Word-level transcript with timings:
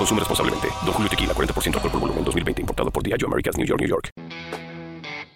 Consume 0.00 0.20
responsablemente. 0.20 0.68
Don 0.82 0.94
Julio 0.94 1.10
Tequila, 1.10 1.34
40% 1.34 1.74
alcohol 1.74 1.90
por 1.90 2.00
volumen, 2.00 2.24
2020. 2.24 2.62
Importado 2.62 2.90
por 2.90 3.02
Diageo 3.02 3.28
Americas, 3.28 3.58
New 3.58 3.66
York, 3.66 3.80
New 3.80 3.88
York. 3.88 4.08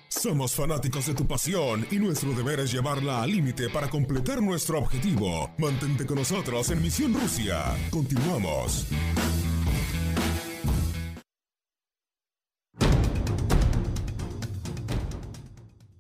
Somos 0.09 0.55
fanáticos 0.55 1.05
de 1.07 1.13
tu 1.13 1.27
pasión 1.27 1.87
y 1.91 1.97
nuestro 1.97 2.33
deber 2.33 2.61
es 2.61 2.73
llevarla 2.73 3.23
al 3.23 3.31
límite 3.31 3.69
para 3.69 3.91
completar 3.91 4.41
nuestro 4.41 4.79
objetivo. 4.79 5.51
Mantente 5.59 6.07
con 6.07 6.17
nosotros 6.17 6.71
en 6.71 6.81
Misión 6.81 7.13
Rusia. 7.13 7.77
Continuamos. 7.91 8.87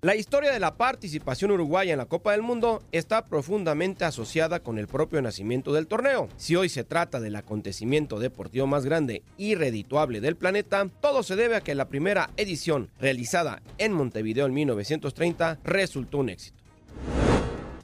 La 0.04 0.16
historia 0.16 0.52
de 0.52 0.60
la 0.60 0.76
participación 0.76 1.50
uruguaya 1.50 1.92
en 1.92 1.98
la 1.98 2.04
Copa 2.04 2.32
del 2.32 2.42
Mundo 2.42 2.82
está 2.92 3.24
profundamente 3.24 4.04
asociada 4.04 4.60
con 4.60 4.76
el 4.76 4.86
propio 4.86 5.22
nacimiento 5.22 5.72
del 5.72 5.86
torneo. 5.86 6.28
Si 6.36 6.56
hoy 6.56 6.68
se 6.68 6.84
trata 6.84 7.20
del 7.20 7.36
acontecimiento 7.36 8.18
deportivo 8.18 8.66
más 8.66 8.84
grande 8.84 9.22
y 9.38 9.54
redituable 9.54 10.20
del 10.20 10.36
planeta, 10.36 10.90
todo 11.00 11.22
se 11.22 11.36
debe 11.36 11.56
a 11.56 11.62
que 11.62 11.74
la 11.74 11.88
primera 11.88 12.28
edición, 12.36 12.90
realizada 13.00 13.62
en 13.78 13.94
Montevideo 13.94 14.44
en 14.44 14.52
1930, 14.52 15.60
resultó 15.64 16.18
un 16.18 16.28
éxito. 16.28 16.63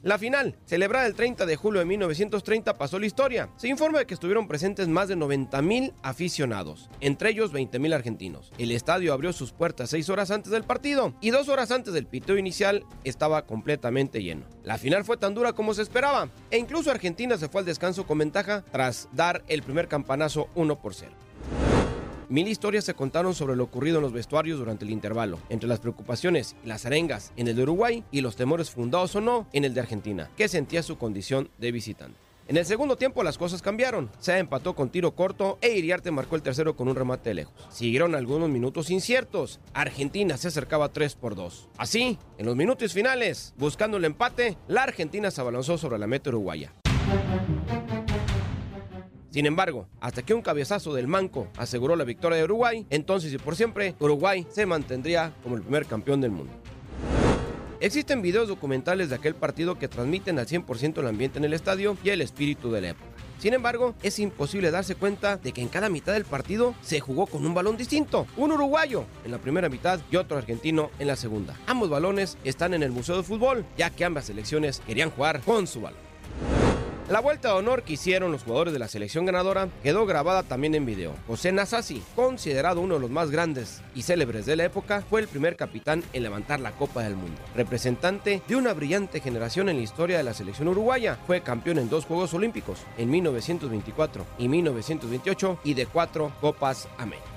La 0.03 0.17
final, 0.17 0.55
celebrada 0.65 1.05
el 1.05 1.13
30 1.13 1.45
de 1.45 1.55
julio 1.55 1.79
de 1.79 1.85
1930, 1.85 2.73
pasó 2.75 2.97
la 2.97 3.05
historia. 3.05 3.49
Se 3.55 3.67
informa 3.67 3.99
de 3.99 4.07
que 4.07 4.15
estuvieron 4.15 4.47
presentes 4.47 4.87
más 4.87 5.07
de 5.07 5.15
90.000 5.15 5.93
aficionados, 6.01 6.89
entre 7.01 7.29
ellos 7.29 7.53
20.000 7.53 7.93
argentinos. 7.93 8.51
El 8.57 8.71
estadio 8.71 9.13
abrió 9.13 9.31
sus 9.31 9.51
puertas 9.51 9.91
seis 9.91 10.09
horas 10.09 10.31
antes 10.31 10.51
del 10.51 10.63
partido 10.63 11.13
y 11.21 11.29
dos 11.29 11.49
horas 11.49 11.69
antes 11.69 11.93
del 11.93 12.07
piteo 12.07 12.37
inicial 12.37 12.83
estaba 13.03 13.45
completamente 13.45 14.23
lleno. 14.23 14.47
La 14.63 14.79
final 14.79 15.05
fue 15.05 15.17
tan 15.17 15.35
dura 15.35 15.53
como 15.53 15.75
se 15.75 15.83
esperaba 15.83 16.29
e 16.49 16.57
incluso 16.57 16.89
Argentina 16.89 17.37
se 17.37 17.47
fue 17.47 17.61
al 17.61 17.67
descanso 17.67 18.07
con 18.07 18.17
ventaja 18.17 18.63
tras 18.71 19.07
dar 19.11 19.43
el 19.47 19.61
primer 19.61 19.87
campanazo 19.87 20.49
1 20.55 20.81
por 20.81 20.95
0. 20.95 21.11
Mil 22.31 22.47
historias 22.47 22.85
se 22.85 22.93
contaron 22.93 23.35
sobre 23.35 23.57
lo 23.57 23.65
ocurrido 23.65 23.97
en 23.97 24.03
los 24.03 24.13
vestuarios 24.13 24.57
durante 24.57 24.85
el 24.85 24.91
intervalo, 24.91 25.37
entre 25.49 25.67
las 25.67 25.81
preocupaciones 25.81 26.55
y 26.63 26.67
las 26.69 26.85
arengas 26.85 27.33
en 27.35 27.49
el 27.49 27.57
de 27.57 27.63
Uruguay 27.63 28.05
y 28.09 28.21
los 28.21 28.37
temores 28.37 28.69
fundados 28.69 29.13
o 29.17 29.19
no 29.19 29.49
en 29.51 29.65
el 29.65 29.73
de 29.73 29.81
Argentina, 29.81 30.29
que 30.37 30.47
sentía 30.47 30.81
su 30.81 30.97
condición 30.97 31.49
de 31.57 31.73
visitante. 31.73 32.17
En 32.47 32.55
el 32.55 32.65
segundo 32.65 32.95
tiempo 32.95 33.21
las 33.21 33.37
cosas 33.37 33.61
cambiaron. 33.61 34.09
Se 34.19 34.37
empató 34.37 34.75
con 34.75 34.89
tiro 34.89 35.13
corto 35.13 35.57
e 35.59 35.77
Iriarte 35.77 36.09
marcó 36.09 36.37
el 36.37 36.41
tercero 36.41 36.77
con 36.77 36.87
un 36.87 36.95
remate 36.95 37.31
de 37.31 37.35
lejos. 37.35 37.67
Siguieron 37.69 38.15
algunos 38.15 38.49
minutos 38.49 38.91
inciertos. 38.91 39.59
Argentina 39.73 40.37
se 40.37 40.47
acercaba 40.47 40.87
3 40.87 41.15
por 41.15 41.35
2. 41.35 41.67
Así, 41.77 42.17
en 42.37 42.45
los 42.45 42.55
minutos 42.55 42.93
finales, 42.93 43.53
buscando 43.57 43.97
el 43.97 44.05
empate, 44.05 44.57
la 44.69 44.83
Argentina 44.83 45.31
se 45.31 45.41
abalanzó 45.41 45.77
sobre 45.77 45.99
la 45.99 46.07
meta 46.07 46.29
uruguaya. 46.29 46.71
Sin 49.31 49.45
embargo, 49.45 49.87
hasta 50.01 50.23
que 50.23 50.33
un 50.33 50.41
cabezazo 50.41 50.93
del 50.93 51.07
Manco 51.07 51.47
aseguró 51.57 51.95
la 51.95 52.03
victoria 52.03 52.37
de 52.37 52.43
Uruguay, 52.43 52.85
entonces 52.89 53.31
y 53.33 53.37
por 53.37 53.55
siempre, 53.55 53.95
Uruguay 53.99 54.45
se 54.51 54.65
mantendría 54.65 55.33
como 55.41 55.55
el 55.55 55.61
primer 55.61 55.85
campeón 55.85 56.19
del 56.19 56.31
mundo. 56.31 56.51
Existen 57.79 58.21
videos 58.21 58.49
documentales 58.49 59.09
de 59.09 59.15
aquel 59.15 59.33
partido 59.33 59.79
que 59.79 59.87
transmiten 59.87 60.37
al 60.37 60.47
100% 60.47 60.99
el 60.99 61.07
ambiente 61.07 61.39
en 61.39 61.45
el 61.45 61.53
estadio 61.53 61.97
y 62.03 62.09
el 62.09 62.21
espíritu 62.21 62.71
de 62.71 62.81
la 62.81 62.89
época. 62.89 63.07
Sin 63.39 63.53
embargo, 63.55 63.95
es 64.03 64.19
imposible 64.19 64.69
darse 64.69 64.93
cuenta 64.93 65.37
de 65.37 65.51
que 65.51 65.61
en 65.61 65.69
cada 65.69 65.89
mitad 65.89 66.13
del 66.13 66.25
partido 66.25 66.75
se 66.81 66.99
jugó 66.99 67.25
con 67.25 67.43
un 67.43 67.55
balón 67.55 67.77
distinto. 67.77 68.27
Un 68.37 68.51
uruguayo 68.51 69.05
en 69.25 69.31
la 69.31 69.39
primera 69.39 69.67
mitad 69.67 69.99
y 70.11 70.17
otro 70.17 70.37
argentino 70.37 70.91
en 70.99 71.07
la 71.07 71.15
segunda. 71.15 71.57
Ambos 71.65 71.89
balones 71.89 72.37
están 72.43 72.75
en 72.75 72.83
el 72.83 72.91
Museo 72.91 73.17
de 73.17 73.23
Fútbol, 73.23 73.65
ya 73.77 73.89
que 73.89 74.05
ambas 74.05 74.25
selecciones 74.25 74.81
querían 74.85 75.09
jugar 75.09 75.41
con 75.41 75.65
su 75.65 75.81
balón. 75.81 76.60
La 77.11 77.19
vuelta 77.19 77.49
de 77.49 77.55
honor 77.55 77.83
que 77.83 77.91
hicieron 77.91 78.31
los 78.31 78.43
jugadores 78.43 78.71
de 78.71 78.79
la 78.79 78.87
selección 78.87 79.25
ganadora 79.25 79.67
quedó 79.83 80.05
grabada 80.05 80.43
también 80.43 80.75
en 80.75 80.85
video. 80.85 81.13
José 81.27 81.51
Nasasi, 81.51 82.01
considerado 82.15 82.79
uno 82.79 82.93
de 82.93 83.01
los 83.01 83.09
más 83.09 83.31
grandes 83.31 83.81
y 83.93 84.03
célebres 84.03 84.45
de 84.45 84.55
la 84.55 84.63
época, 84.63 85.03
fue 85.09 85.19
el 85.19 85.27
primer 85.27 85.57
capitán 85.57 86.05
en 86.13 86.23
levantar 86.23 86.61
la 86.61 86.71
Copa 86.71 87.03
del 87.03 87.17
Mundo. 87.17 87.41
Representante 87.53 88.41
de 88.47 88.55
una 88.55 88.71
brillante 88.71 89.19
generación 89.19 89.67
en 89.67 89.75
la 89.75 89.83
historia 89.83 90.15
de 90.15 90.23
la 90.23 90.33
selección 90.33 90.69
uruguaya, 90.69 91.19
fue 91.27 91.41
campeón 91.41 91.79
en 91.79 91.89
dos 91.89 92.05
Juegos 92.05 92.33
Olímpicos, 92.33 92.79
en 92.97 93.09
1924 93.09 94.25
y 94.37 94.47
1928, 94.47 95.59
y 95.65 95.73
de 95.73 95.87
cuatro 95.87 96.31
Copas 96.39 96.87
América. 96.97 97.30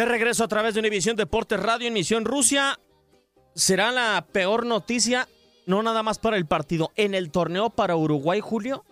De 0.00 0.06
regreso 0.06 0.44
a 0.44 0.48
través 0.48 0.72
de 0.72 0.80
Univisión 0.80 1.14
Deportes 1.14 1.60
Radio 1.60 1.86
en 1.86 1.92
Misión 1.92 2.24
Rusia. 2.24 2.80
¿Será 3.54 3.92
la 3.92 4.26
peor 4.32 4.64
noticia, 4.64 5.28
no 5.66 5.82
nada 5.82 6.02
más 6.02 6.18
para 6.18 6.38
el 6.38 6.46
partido, 6.46 6.90
en 6.96 7.14
el 7.14 7.30
torneo 7.30 7.68
para 7.68 7.96
Uruguay, 7.96 8.40
Julio? 8.40 8.82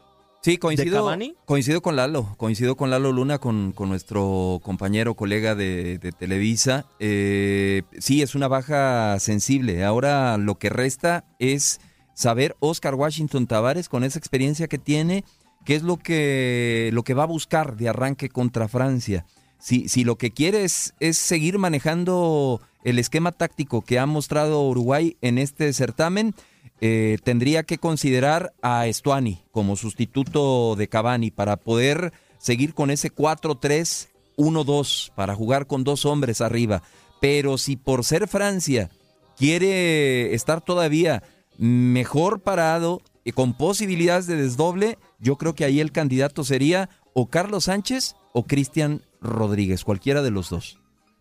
Sí, 0.42 0.58
coincido, 0.58 1.10
coincido 1.46 1.80
con 1.80 1.96
Lalo, 1.96 2.34
coincido 2.36 2.76
con 2.76 2.90
Lalo 2.90 3.10
Luna, 3.10 3.38
con, 3.38 3.74
nuestro 3.74 4.60
compañero, 4.62 5.14
colega 5.14 5.54
de, 5.54 5.98
Televisa. 6.18 6.84
Eh, 6.98 7.84
sí, 7.98 8.20
es 8.20 8.34
una 8.34 8.48
baja 8.48 9.18
sensible. 9.18 9.84
Ahora 9.84 10.36
lo 10.36 10.58
que 10.58 10.68
resta 10.68 11.24
es 11.38 11.80
saber 12.12 12.54
Oscar 12.60 12.96
Washington 12.96 13.46
Tavares, 13.46 13.88
con 13.88 14.04
esa 14.04 14.18
experiencia 14.18 14.68
que 14.68 14.76
tiene, 14.76 15.24
qué 15.64 15.74
es 15.74 15.82
lo 15.82 15.96
que, 15.96 16.90
lo 16.92 17.02
que 17.02 17.14
va 17.14 17.22
a 17.22 17.26
buscar 17.26 17.78
de 17.78 17.88
arranque 17.88 18.28
contra 18.28 18.68
Francia 18.68 19.24
si, 19.58 19.88
si 19.88 20.04
lo 20.04 20.16
que 20.16 20.30
quiere 20.30 20.64
es, 20.64 20.94
seguir 21.12 21.58
manejando 21.58 22.60
el 22.84 22.98
esquema 22.98 23.32
táctico 23.32 23.82
que 23.82 23.98
ha 23.98 24.06
mostrado 24.06 24.66
Uruguay 24.68 25.16
en 25.20 25.38
este 25.38 25.72
certamen, 25.72 26.34
eh, 26.80 27.18
tendría 27.24 27.64
que 27.64 27.78
considerar 27.78 28.52
a 28.62 28.86
Estuani 28.86 29.42
como 29.50 29.76
sustituto 29.76 30.76
de 30.76 30.88
Cavani 30.88 31.32
para 31.32 31.56
poder 31.56 32.12
seguir 32.38 32.72
con 32.72 32.90
ese 32.90 33.12
4-3-1-2 33.12 35.10
para 35.14 35.34
jugar 35.34 35.66
con 35.66 35.82
dos 35.82 36.04
hombres 36.04 36.40
arriba. 36.40 36.82
Pero 37.20 37.58
si 37.58 37.76
por 37.76 38.04
ser 38.04 38.28
Francia 38.28 38.90
quiere 39.36 40.34
estar 40.34 40.60
todavía 40.60 41.24
mejor 41.58 42.40
parado 42.40 43.02
y 43.24 43.32
con 43.32 43.54
posibilidades 43.54 44.28
de 44.28 44.36
desdoble, 44.36 44.98
yo 45.18 45.36
creo 45.36 45.56
que 45.56 45.64
ahí 45.64 45.80
el 45.80 45.90
candidato 45.90 46.44
sería 46.44 46.88
o 47.12 47.26
Carlos 47.26 47.64
Sánchez 47.64 48.14
o 48.32 48.44
Cristian 48.44 49.02
Rodríguez, 49.20 49.84
cualquiera 49.84 50.22
de 50.22 50.30
los 50.30 50.50
dos. 50.50 50.78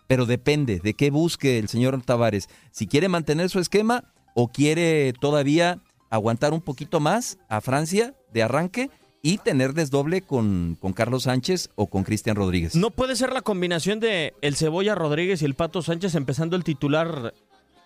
pero 0.08 0.26
depende 0.26 0.80
de 0.80 0.94
qué 0.94 1.12
busque 1.12 1.60
el 1.60 1.68
señor 1.68 2.02
Tavares. 2.02 2.48
Si 2.72 2.88
quiere 2.88 3.10
mantener 3.10 3.50
su 3.50 3.60
esquema 3.60 4.06
o 4.36 4.48
quiere 4.48 5.14
todavía 5.20 5.82
aguantar 6.10 6.54
un 6.54 6.62
poquito 6.62 7.00
más 7.00 7.38
a 7.50 7.60
Francia 7.60 8.14
de 8.32 8.44
arranque 8.44 8.90
y 9.22 9.38
tener 9.40 9.74
desdoble 9.74 10.22
con, 10.22 10.78
con 10.80 10.94
Carlos 10.94 11.24
Sánchez 11.24 11.70
o 11.76 11.88
con 11.88 12.04
Cristian 12.04 12.36
Rodríguez. 12.36 12.76
¿No 12.76 12.92
puede 12.92 13.16
ser 13.16 13.34
la 13.34 13.42
combinación 13.42 14.00
de 14.00 14.34
el 14.42 14.56
Cebolla 14.56 14.96
Rodríguez 14.96 15.42
y 15.42 15.46
el 15.46 15.56
Pato 15.56 15.82
Sánchez 15.82 16.16
empezando 16.16 16.56
el 16.56 16.64
titular 16.64 17.34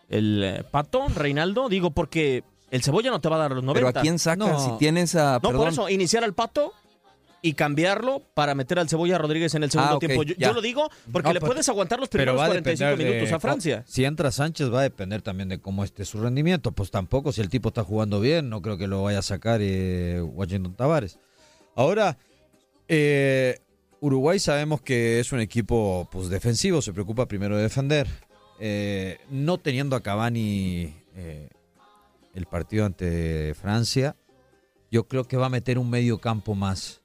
el 0.10 0.44
eh, 0.44 0.64
Pato 0.70 1.08
Reinaldo? 1.08 1.70
Digo, 1.70 1.92
porque 1.92 2.44
el 2.70 2.84
Cebolla 2.84 3.10
no 3.10 3.22
te 3.22 3.30
va 3.30 3.38
a 3.38 3.40
dar 3.40 3.52
los 3.52 3.64
90. 3.64 3.74
Pero 3.74 4.00
¿a 4.00 4.02
quién 4.02 4.20
sacas 4.20 4.64
si 4.64 4.72
tienes 4.78 5.16
a... 5.16 5.40
No, 5.42 5.52
por 5.52 5.68
eso, 5.68 5.90
iniciar 5.90 6.24
al 6.24 6.34
Pato 6.34 6.74
y 7.44 7.54
cambiarlo 7.54 8.22
para 8.36 8.54
meter 8.54 8.78
al 8.78 8.88
Cebolla 8.88 9.18
Rodríguez 9.18 9.56
en 9.56 9.64
el 9.64 9.72
segundo 9.72 9.96
Ah, 9.96 10.00
tiempo. 10.00 10.22
Yo, 10.24 10.54
lo 10.54 10.62
digo 10.62 10.90
porque 11.12 11.30
No, 11.30 11.34
le 11.34 11.40
pero- 11.40 11.52
puedes 11.54 11.68
aguantar 11.70 12.00
los 12.00 12.08
primeros 12.10 12.38
va 12.38 12.46
a 12.46 12.48
45 12.50 12.90
depender 12.92 13.08
minutos 13.16 13.30
de- 13.30 13.36
a 13.36 13.40
Francia. 13.40 13.84
Si 13.88 14.06
entra 14.06 14.32
Sánchez 14.32 14.72
va 14.72 14.82
a 14.82 14.84
depender 14.84 15.22
también 15.24 15.50
de 15.50 15.60
cómo 15.60 15.84
esté 15.84 16.06
su 16.06 16.22
rendimiento. 16.22 16.72
Pues 16.72 16.92
tampoco, 16.92 17.32
si 17.32 17.42
el 17.42 17.50
tipo 17.50 17.70
está 17.70 17.84
jugando 17.84 18.20
bien, 18.20 18.50
no 18.50 18.62
creo 18.62 18.78
que 18.78 18.86
lo 18.88 19.02
vaya 19.04 19.20
a 19.20 19.24
sacar 19.24 19.60
eh, 19.64 20.22
Washington 20.22 20.76
Tavares. 20.76 21.18
Ahora, 21.76 22.18
eh, 22.88 23.60
Uruguay 24.00 24.40
sabemos 24.40 24.82
que 24.82 25.20
es 25.20 25.32
un 25.32 25.40
equipo 25.40 26.08
pues 26.12 26.30
defensivo, 26.30 26.82
se 26.82 26.94
preocupa 26.94 27.28
primero 27.28 27.56
de 27.58 27.64
defender. 27.64 28.08
Eh, 28.60 29.18
no 29.30 29.58
teniendo 29.58 29.96
a 29.96 30.02
Cavani 30.02 30.94
eh, 31.16 31.50
el 32.36 32.46
partido 32.46 32.86
ante 32.86 33.54
Francia, 33.56 34.16
yo 34.92 35.08
creo 35.08 35.24
que 35.24 35.38
va 35.38 35.48
a 35.48 35.50
meter 35.50 35.78
un 35.80 35.90
medio 35.90 36.20
campo 36.20 36.54
más. 36.56 37.01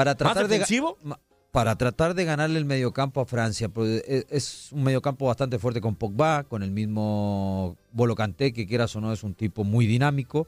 Para 0.00 0.14
tratar 0.14 0.48
de 0.48 0.56
ga- 0.56 0.58
defensivo? 0.60 0.96
ma- 1.02 1.18
para 1.52 1.74
tratar 1.76 2.14
de 2.14 2.24
ganarle 2.24 2.58
el 2.58 2.64
mediocampo 2.64 3.20
a 3.20 3.26
Francia. 3.26 3.68
pues, 3.68 4.02
e- 4.06 4.24
Es 4.30 4.68
un 4.72 4.82
mediocampo 4.84 5.26
bastante 5.26 5.58
fuerte 5.58 5.80
con 5.80 5.96
Pogba, 5.96 6.44
con 6.44 6.62
el 6.62 6.70
mismo 6.70 7.76
Bolo 7.92 8.14
Kanté, 8.14 8.52
que 8.52 8.66
quieras 8.66 8.94
o 8.96 9.00
no 9.00 9.12
es 9.12 9.24
un 9.24 9.34
tipo 9.34 9.64
muy 9.64 9.86
dinámico 9.86 10.46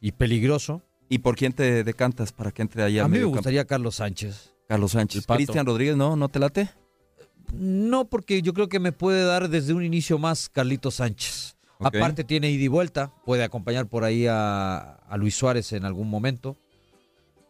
y 0.00 0.12
peligroso. 0.12 0.82
¿Y 1.08 1.18
por 1.18 1.34
quién 1.36 1.52
te 1.52 1.82
decantas 1.84 2.32
para 2.32 2.52
que 2.52 2.62
entre 2.62 2.82
allá 2.82 3.04
A 3.04 3.08
mí 3.08 3.18
me 3.18 3.24
gustaría 3.24 3.64
Carlos 3.66 3.96
Sánchez. 3.96 4.52
Carlos 4.68 4.92
Sánchez. 4.92 5.26
Cristian 5.26 5.66
Rodríguez, 5.66 5.96
¿no? 5.96 6.16
¿No 6.16 6.28
te 6.28 6.38
late? 6.38 6.70
No, 7.52 8.06
porque 8.06 8.40
yo 8.42 8.54
creo 8.54 8.68
que 8.68 8.80
me 8.80 8.92
puede 8.92 9.24
dar 9.24 9.48
desde 9.50 9.74
un 9.74 9.84
inicio 9.84 10.18
más 10.18 10.48
Carlitos 10.48 10.94
Sánchez. 10.96 11.56
Aparte 11.80 12.22
tiene 12.24 12.50
ida 12.50 12.62
y 12.64 12.68
vuelta, 12.68 13.12
puede 13.26 13.42
acompañar 13.42 13.86
por 13.88 14.04
ahí 14.04 14.26
a, 14.28 14.78
a 14.94 15.16
Luis 15.16 15.34
Suárez 15.34 15.72
en 15.72 15.84
algún 15.84 16.08
momento. 16.08 16.56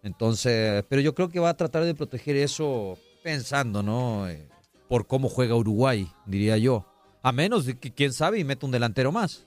Entonces, 0.02 0.84
pero 0.88 1.00
yo 1.00 1.14
creo 1.14 1.28
que 1.28 1.38
va 1.40 1.50
a 1.50 1.56
tratar 1.56 1.84
de 1.84 1.94
proteger 1.94 2.36
eso 2.36 2.98
pensando, 3.22 3.82
¿no? 3.82 4.28
Eh, 4.28 4.48
por 4.88 5.06
cómo 5.06 5.28
juega 5.28 5.54
Uruguay, 5.54 6.08
diría 6.26 6.58
yo. 6.58 6.86
A 7.22 7.30
menos 7.30 7.66
de 7.66 7.78
que, 7.78 7.92
quién 7.92 8.12
sabe, 8.12 8.40
y 8.40 8.44
mete 8.44 8.66
un 8.66 8.72
delantero 8.72 9.12
más. 9.12 9.44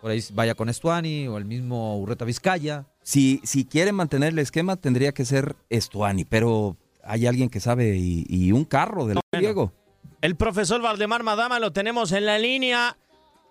Por 0.00 0.12
ahí 0.12 0.22
vaya 0.32 0.54
con 0.54 0.68
Estuani 0.68 1.26
o 1.26 1.36
el 1.36 1.44
mismo 1.44 1.98
Urreta 1.98 2.24
Vizcaya. 2.24 2.86
Si, 3.02 3.40
si 3.42 3.64
quiere 3.64 3.90
mantener 3.90 4.32
el 4.32 4.38
esquema, 4.38 4.76
tendría 4.76 5.12
que 5.12 5.24
ser 5.24 5.56
Estuani, 5.68 6.24
pero 6.24 6.76
hay 7.02 7.26
alguien 7.26 7.48
que 7.48 7.58
sabe 7.58 7.96
y, 7.96 8.24
y 8.28 8.52
un 8.52 8.64
carro 8.64 9.06
del 9.06 9.18
Diego. 9.36 9.72
El 10.20 10.36
profesor 10.36 10.80
Valdemar 10.80 11.24
Madama 11.24 11.58
lo 11.58 11.72
tenemos 11.72 12.12
en 12.12 12.26
la 12.26 12.38
línea. 12.38 12.96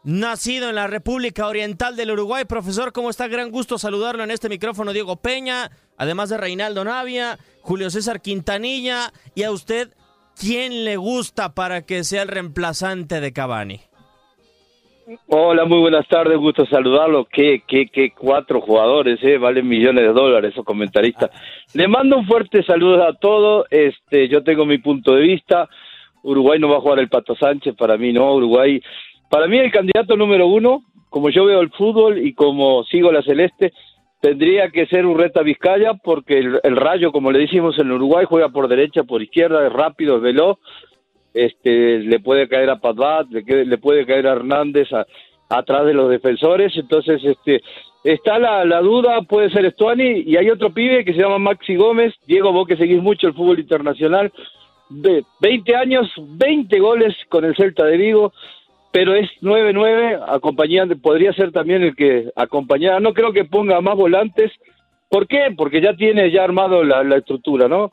Nacido 0.09 0.69
en 0.69 0.75
la 0.75 0.87
República 0.87 1.47
Oriental 1.47 1.97
del 1.97 2.11
Uruguay. 2.11 2.45
Profesor, 2.45 2.93
¿cómo 2.93 3.09
está? 3.09 3.27
Gran 3.27 3.51
gusto 3.51 3.77
saludarlo 3.77 4.23
en 4.23 4.31
este 4.31 4.47
micrófono, 4.47 4.93
Diego 4.93 5.17
Peña, 5.17 5.69
además 5.97 6.29
de 6.29 6.37
Reinaldo 6.37 6.85
Navia, 6.85 7.37
Julio 7.59 7.89
César 7.89 8.21
Quintanilla. 8.21 9.11
Y 9.35 9.43
a 9.43 9.51
usted, 9.51 9.89
¿quién 10.39 10.85
le 10.85 10.95
gusta 10.95 11.53
para 11.53 11.85
que 11.85 12.05
sea 12.05 12.21
el 12.21 12.29
reemplazante 12.29 13.19
de 13.19 13.33
Cavani? 13.33 13.81
Hola, 15.27 15.65
muy 15.65 15.81
buenas 15.81 16.07
tardes, 16.07 16.37
gusto 16.37 16.65
saludarlo. 16.67 17.25
Qué, 17.25 17.63
qué, 17.67 17.87
qué 17.87 18.11
cuatro 18.17 18.61
jugadores, 18.61 19.19
eh, 19.23 19.37
valen 19.37 19.67
millones 19.67 20.03
de 20.03 20.13
dólares 20.13 20.53
esos 20.53 20.63
comentaristas. 20.63 21.31
Le 21.73 21.89
mando 21.89 22.19
un 22.19 22.25
fuerte 22.25 22.63
saludo 22.63 23.05
a 23.05 23.11
todos. 23.11 23.65
Este, 23.69 24.29
yo 24.29 24.41
tengo 24.41 24.65
mi 24.65 24.77
punto 24.77 25.15
de 25.15 25.23
vista. 25.23 25.67
Uruguay 26.23 26.59
no 26.59 26.69
va 26.69 26.77
a 26.77 26.81
jugar 26.81 26.99
el 26.99 27.09
Pato 27.09 27.35
Sánchez, 27.35 27.75
para 27.75 27.97
mí 27.97 28.11
no. 28.11 28.33
Uruguay, 28.33 28.81
para 29.29 29.47
mí 29.47 29.57
el 29.57 29.71
candidato 29.71 30.15
número 30.15 30.47
uno, 30.47 30.83
como 31.09 31.29
yo 31.29 31.45
veo 31.45 31.61
el 31.61 31.69
fútbol 31.71 32.17
y 32.17 32.33
como 32.33 32.83
sigo 32.85 33.11
la 33.11 33.21
celeste, 33.21 33.73
tendría 34.21 34.69
que 34.69 34.85
ser 34.87 35.05
Urreta 35.05 35.41
Vizcaya, 35.41 35.93
porque 35.93 36.39
el, 36.39 36.75
Rayo, 36.75 37.11
como 37.11 37.31
le 37.31 37.39
decimos 37.39 37.77
en 37.79 37.91
Uruguay, 37.91 38.25
juega 38.27 38.49
por 38.49 38.67
derecha, 38.67 39.03
por 39.03 39.21
izquierda, 39.21 39.65
es 39.67 39.71
rápido, 39.73 40.17
es 40.17 40.21
veloz. 40.21 40.57
Este 41.33 41.99
le 41.99 42.19
puede 42.19 42.47
caer 42.47 42.69
a 42.69 42.79
Padvat, 42.79 43.27
le, 43.29 43.65
le 43.65 43.77
puede 43.77 44.05
caer 44.05 44.27
a 44.27 44.31
Hernández 44.33 44.91
a- 44.91 45.05
atrás 45.49 45.85
de 45.85 45.93
los 45.93 46.09
defensores, 46.09 46.75
entonces 46.75 47.23
este 47.23 47.61
está 48.03 48.39
la, 48.39 48.65
la 48.65 48.81
duda, 48.81 49.21
puede 49.21 49.49
ser 49.51 49.65
Estuani, 49.65 50.23
y 50.25 50.35
hay 50.35 50.49
otro 50.49 50.71
pibe 50.73 51.05
que 51.05 51.13
se 51.13 51.19
llama 51.21 51.37
Maxi 51.39 51.75
Gómez, 51.75 52.13
Diego, 52.25 52.51
vos 52.51 52.67
que 52.67 52.75
seguís 52.77 53.01
mucho 53.01 53.27
el 53.27 53.33
fútbol 53.33 53.59
internacional, 53.59 54.31
de 54.89 55.23
20 55.41 55.75
años, 55.75 56.11
20 56.17 56.79
goles 56.79 57.15
con 57.29 57.45
el 57.45 57.55
Celta 57.55 57.85
de 57.85 57.97
Vigo, 57.97 58.33
pero 58.91 59.15
es 59.15 59.29
9-9, 59.41 60.23
acompañando, 60.27 60.97
podría 60.97 61.33
ser 61.33 61.51
también 61.51 61.83
el 61.83 61.95
que 61.95 62.31
acompañara, 62.35 62.99
no 62.99 63.13
creo 63.13 63.33
que 63.33 63.45
ponga 63.45 63.79
más 63.81 63.95
volantes, 63.95 64.51
¿por 65.09 65.27
qué? 65.27 65.53
Porque 65.55 65.81
ya 65.81 65.93
tiene 65.93 66.31
ya 66.31 66.43
armado 66.43 66.83
la, 66.83 67.17
estructura, 67.17 67.67
¿no? 67.67 67.91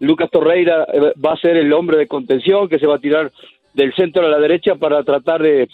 Lucas 0.00 0.30
Torreira 0.30 0.86
eh, 0.92 1.12
va 1.24 1.32
a 1.32 1.38
ser 1.38 1.56
el 1.56 1.72
hombre 1.72 1.96
de 1.96 2.08
contención 2.08 2.68
que 2.68 2.78
se 2.78 2.86
va 2.86 2.96
a 2.96 3.00
tirar 3.00 3.32
del 3.72 3.94
centro 3.94 4.24
a 4.24 4.28
la 4.28 4.38
derecha 4.38 4.74
para 4.74 5.02
tratar 5.02 5.42
de, 5.42 5.68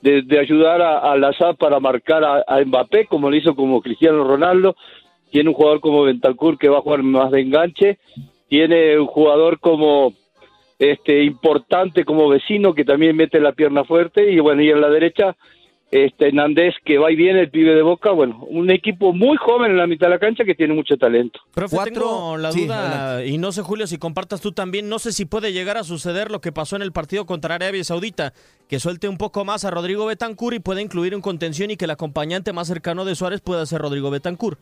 de, 0.00 0.22
de 0.22 0.38
ayudar 0.38 0.80
a, 0.80 0.98
a 0.98 1.16
Lazar 1.16 1.56
para 1.56 1.80
marcar 1.80 2.24
a, 2.24 2.44
a 2.46 2.64
Mbappé, 2.64 3.06
como 3.06 3.30
lo 3.30 3.36
hizo 3.36 3.54
como 3.54 3.82
Cristiano 3.82 4.24
Ronaldo. 4.24 4.76
Tiene 5.30 5.50
un 5.50 5.54
jugador 5.54 5.80
como 5.80 6.04
Bentancur 6.04 6.58
que 6.58 6.68
va 6.68 6.78
a 6.78 6.82
jugar 6.82 7.02
más 7.02 7.30
de 7.30 7.40
enganche. 7.40 7.98
Tiene 8.48 8.98
un 8.98 9.06
jugador 9.06 9.58
como 9.58 10.12
este 10.78 11.22
importante 11.22 12.04
como 12.04 12.28
vecino 12.28 12.74
que 12.74 12.84
también 12.84 13.16
mete 13.16 13.40
la 13.40 13.52
pierna 13.52 13.84
fuerte 13.84 14.30
y 14.30 14.40
bueno 14.40 14.62
y 14.62 14.70
en 14.70 14.80
la 14.80 14.88
derecha 14.88 15.36
este 15.90 16.28
Hernández 16.28 16.74
que 16.84 16.98
va 16.98 17.12
y 17.12 17.16
viene 17.16 17.40
el 17.40 17.50
pibe 17.50 17.74
de 17.74 17.82
Boca 17.82 18.10
bueno 18.10 18.44
un 18.50 18.70
equipo 18.70 19.12
muy 19.12 19.36
joven 19.36 19.70
en 19.70 19.76
la 19.76 19.86
mitad 19.86 20.08
de 20.08 20.14
la 20.14 20.18
cancha 20.18 20.44
que 20.44 20.56
tiene 20.56 20.74
mucho 20.74 20.96
talento 20.96 21.40
Profe, 21.54 21.76
tengo 21.84 22.36
la 22.36 22.50
sí, 22.50 22.64
duda, 22.64 23.24
y 23.24 23.38
no 23.38 23.52
sé, 23.52 23.62
Julio, 23.62 23.86
si 23.86 23.98
compartas 23.98 24.40
tú 24.40 24.50
también, 24.50 24.88
no 24.88 24.98
sé 24.98 25.12
si 25.12 25.24
puede 25.24 25.52
llegar 25.52 25.76
a 25.76 25.84
suceder 25.84 26.32
lo 26.32 26.40
que 26.40 26.50
pasó 26.50 26.74
en 26.74 26.82
el 26.82 26.90
partido 26.90 27.26
contra 27.26 27.54
Arabia 27.54 27.84
Saudita, 27.84 28.32
que 28.68 28.80
suelte 28.80 29.08
un 29.08 29.18
poco 29.18 29.44
más 29.44 29.64
a 29.64 29.70
Rodrigo 29.70 30.06
Betancur 30.06 30.54
y 30.54 30.58
pueda 30.58 30.80
incluir 30.80 31.14
un 31.14 31.20
contención 31.20 31.70
y 31.70 31.76
que 31.76 31.84
el 31.84 31.92
acompañante 31.92 32.52
más 32.52 32.66
cercano 32.66 33.04
de 33.04 33.14
Suárez 33.14 33.40
pueda 33.40 33.64
ser 33.66 33.82
Rodrigo 33.82 34.10
Betancur. 34.10 34.58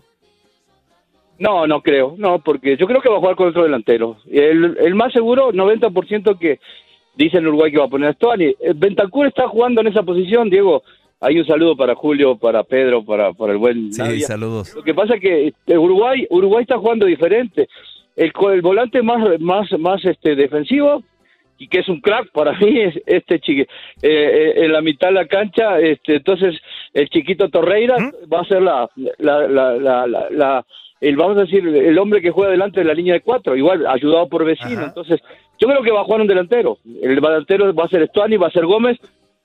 No, 1.43 1.67
no 1.67 1.83
creo, 1.83 2.15
no, 2.19 2.39
porque 2.39 2.77
yo 2.77 2.87
creo 2.87 3.01
que 3.01 3.09
va 3.09 3.17
a 3.17 3.21
jugar 3.21 3.35
con 3.37 3.49
otro 3.49 3.65
delantero. 3.65 4.17
El, 4.31 4.77
el 4.81 4.95
más 4.95 5.13
seguro, 5.13 5.53
90% 5.53 6.39
que 6.39 6.61
dice 7.17 7.39
en 7.39 7.49
Uruguay 7.49 7.73
que 7.73 7.79
va 7.79 7.87
a 7.87 7.89
poner 7.89 8.11
a 8.11 8.13
Stuani. 8.13 8.45
Eh, 8.45 8.73
Bentancur 8.77 9.27
está 9.27 9.49
jugando 9.49 9.81
en 9.81 9.89
esa 9.89 10.03
posición, 10.05 10.49
Diego. 10.49 10.83
Hay 11.21 11.39
un 11.39 11.47
saludo 11.47 11.77
para 11.77 11.95
Julio, 11.95 12.37
para 12.37 12.63
Pedro, 12.63 13.05
para, 13.05 13.33
para 13.33 13.53
el 13.53 13.59
buen 13.59 13.93
Sí, 13.93 14.21
saludos. 14.21 14.75
Lo 14.75 14.83
que 14.83 14.95
pasa 14.95 15.15
es 15.17 15.21
que 15.21 15.49
este, 15.49 15.77
Uruguay, 15.79 16.27
Uruguay 16.31 16.63
está 16.63 16.79
jugando 16.79 17.07
diferente. 17.07 17.69
El, 18.17 18.33
el 18.53 18.63
volante 18.63 19.03
más, 19.03 19.41
más, 19.41 19.67
más 19.79 20.05
este, 20.05 20.37
defensivo 20.37 21.03
y 21.59 21.67
que 21.69 21.79
es 21.81 21.89
un 21.89 22.01
crack 22.01 22.31
para 22.33 22.53
mí 22.61 22.81
es 22.81 22.95
este 23.07 23.39
chique 23.41 23.63
eh, 23.63 23.67
eh, 24.03 24.53
en 24.65 24.73
la 24.73 24.81
mitad 24.81 25.09
de 25.09 25.15
la 25.15 25.27
cancha 25.27 25.79
este 25.81 26.17
entonces 26.17 26.57
el 26.93 27.09
chiquito 27.09 27.49
Torreira 27.51 27.97
va 28.33 28.41
a 28.41 28.45
ser 28.45 28.63
la 28.63 28.89
la, 29.19 29.47
la, 29.47 29.73
la, 29.77 30.07
la- 30.07 30.31
la- 30.31 30.67
el 31.03 31.17
vamos 31.17 31.37
a 31.37 31.41
decir 31.41 31.67
el 31.67 31.99
hombre 31.99 32.23
que 32.23 32.31
juega 32.31 32.53
delante 32.53 32.81
de 32.81 32.87
la 32.87 32.95
línea 32.95 33.15
de 33.15 33.23
cuatro 33.23 33.57
igual 33.57 33.87
ayudado 33.87 34.29
por 34.29 34.45
vecino. 34.45 34.85
Entonces 34.85 35.21
yo 35.59 35.67
creo 35.69 35.83
que 35.83 35.91
va 35.91 36.03
a 36.03 36.05
jugar 36.05 36.21
un 36.21 36.29
delantero. 36.29 36.79
El 37.03 37.17
delantero 37.17 37.75
va 37.75 37.85
a 37.85 37.89
ser 37.89 38.03
Estuani 38.03 38.37
va 38.37 38.47
a 38.47 38.53
ser 38.53 38.65
Gómez 38.65 38.99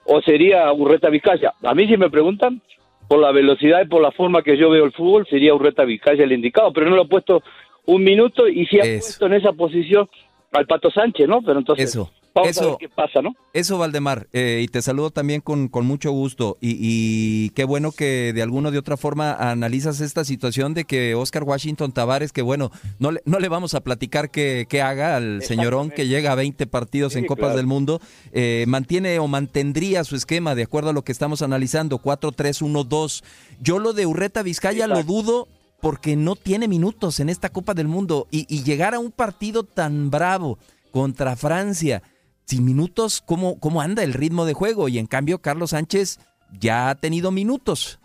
o 0.05 0.21
sería 0.21 0.71
Urreta 0.71 1.09
Vizcaya. 1.09 1.53
A 1.63 1.73
mí 1.73 1.87
si 1.87 1.97
me 1.97 2.11
preguntan 2.11 2.61
por 3.07 3.19
la 3.19 3.31
velocidad 3.31 3.81
y 3.83 3.87
por 3.87 4.03
la 4.03 4.11
forma 4.11 4.43
que 4.43 4.55
yo 4.55 4.69
veo 4.69 4.85
el 4.85 4.91
fútbol 4.91 5.25
sería 5.27 5.55
Urreta 5.55 5.83
Vizcaya 5.83 6.23
el 6.23 6.31
indicado 6.31 6.71
pero 6.71 6.89
no 6.89 6.95
lo 6.95 7.03
he 7.03 7.07
puesto 7.07 7.41
un 7.85 8.03
minuto 8.03 8.47
y 8.47 8.67
sí 8.67 8.79
ha 8.79 8.83
puesto 8.83 9.25
en 9.25 9.33
esa 9.33 9.53
posición 9.53 10.07
al 10.51 10.67
Pato 10.67 10.91
Sánchez, 10.91 11.27
¿no? 11.27 11.41
Pero 11.41 11.57
entonces 11.57 11.89
Eso, 11.89 12.11
vamos 12.41 12.57
a 12.57 12.61
eso. 12.61 12.69
ver 12.69 12.77
qué 12.79 12.89
pasa, 12.89 13.21
¿no? 13.21 13.35
Eso, 13.53 13.77
Valdemar, 13.77 14.27
eh, 14.33 14.61
y 14.63 14.67
te 14.67 14.81
saludo 14.81 15.11
también 15.11 15.41
con, 15.41 15.67
con 15.67 15.85
mucho 15.85 16.11
gusto. 16.11 16.57
Y, 16.61 16.77
y 16.79 17.49
qué 17.51 17.63
bueno 17.63 17.91
que 17.91 18.33
de 18.33 18.41
alguna 18.41 18.69
o 18.69 18.71
de 18.71 18.77
otra 18.77 18.97
forma 18.97 19.33
analizas 19.33 19.99
esta 20.01 20.23
situación 20.23 20.73
de 20.73 20.85
que 20.85 21.15
Oscar 21.15 21.43
Washington 21.43 21.91
Tavares, 21.91 22.31
que 22.31 22.41
bueno, 22.41 22.71
no 22.99 23.11
le, 23.11 23.21
no 23.25 23.39
le 23.39 23.49
vamos 23.49 23.73
a 23.73 23.81
platicar 23.81 24.29
que, 24.29 24.65
que 24.69 24.81
haga 24.81 25.15
al 25.15 25.41
señorón 25.43 25.89
que 25.89 26.07
llega 26.07 26.31
a 26.31 26.35
20 26.35 26.67
partidos 26.67 27.15
en 27.15 27.25
Copas 27.25 27.47
claro. 27.47 27.57
del 27.57 27.67
Mundo, 27.67 28.01
eh, 28.31 28.65
mantiene 28.67 29.19
o 29.19 29.27
mantendría 29.27 30.03
su 30.03 30.15
esquema 30.15 30.55
de 30.55 30.63
acuerdo 30.63 30.89
a 30.89 30.93
lo 30.93 31.03
que 31.03 31.11
estamos 31.11 31.41
analizando, 31.41 31.99
4-3-1-2. 31.99 33.23
Yo 33.59 33.79
lo 33.79 33.93
de 33.93 34.05
Urreta 34.05 34.43
Vizcaya 34.43 34.87
lo 34.87 35.03
dudo 35.03 35.47
porque 35.81 36.15
no 36.15 36.35
tiene 36.35 36.67
minutos 36.67 37.19
en 37.19 37.29
esta 37.29 37.49
Copa 37.49 37.73
del 37.73 37.87
Mundo 37.87 38.27
y, 38.31 38.45
y 38.53 38.63
llegar 38.63 38.95
a 38.95 38.99
un 38.99 39.11
partido 39.11 39.63
tan 39.63 40.09
bravo 40.09 40.57
contra 40.91 41.35
Francia 41.35 42.01
sin 42.47 42.65
minutos, 42.65 43.21
¿cómo, 43.25 43.59
¿cómo 43.59 43.81
anda 43.81 44.03
el 44.03 44.13
ritmo 44.13 44.45
de 44.45 44.53
juego? 44.53 44.87
Y 44.87 44.97
en 44.97 45.05
cambio, 45.05 45.39
Carlos 45.39 45.71
Sánchez 45.71 46.19
ya 46.57 46.89
ha 46.89 46.95
tenido 46.95 47.29
minutos. 47.29 47.99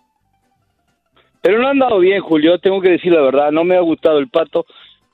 Pero 1.40 1.60
no 1.60 1.68
han 1.68 1.78
dado 1.78 2.00
bien, 2.00 2.20
Julio, 2.20 2.58
tengo 2.58 2.80
que 2.80 2.90
decir 2.90 3.12
la 3.12 3.22
verdad, 3.22 3.52
no 3.52 3.62
me 3.62 3.76
ha 3.76 3.80
gustado 3.80 4.18
el 4.18 4.28
pato. 4.28 4.66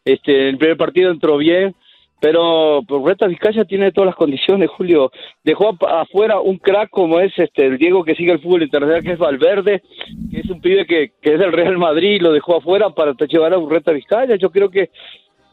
Este, 0.04 0.48
el 0.48 0.56
primer 0.56 0.78
partido 0.78 1.10
entró 1.10 1.36
bien, 1.36 1.74
pero 2.20 2.80
pues, 2.88 3.02
Reta 3.04 3.26
Vizcaya 3.26 3.66
tiene 3.66 3.92
todas 3.92 4.06
las 4.06 4.16
condiciones, 4.16 4.70
Julio. 4.70 5.10
Dejó 5.44 5.76
afuera 5.86 6.40
un 6.40 6.56
crack 6.56 6.88
como 6.88 7.20
es 7.20 7.32
este 7.38 7.66
el 7.66 7.76
Diego 7.76 8.04
que 8.04 8.14
sigue 8.14 8.32
el 8.32 8.40
fútbol 8.40 8.62
internacional, 8.62 9.02
que 9.02 9.12
es 9.12 9.18
Valverde, 9.18 9.82
que 10.30 10.40
es 10.40 10.48
un 10.48 10.62
pibe 10.62 10.86
que, 10.86 11.12
que 11.20 11.34
es 11.34 11.38
del 11.38 11.52
Real 11.52 11.76
Madrid, 11.76 12.22
lo 12.22 12.32
dejó 12.32 12.56
afuera 12.56 12.90
para 12.90 13.12
llevar 13.12 13.52
a 13.52 13.58
Reta 13.58 13.92
Vizcaya. 13.92 14.36
Yo 14.36 14.50
creo 14.50 14.70
que 14.70 14.90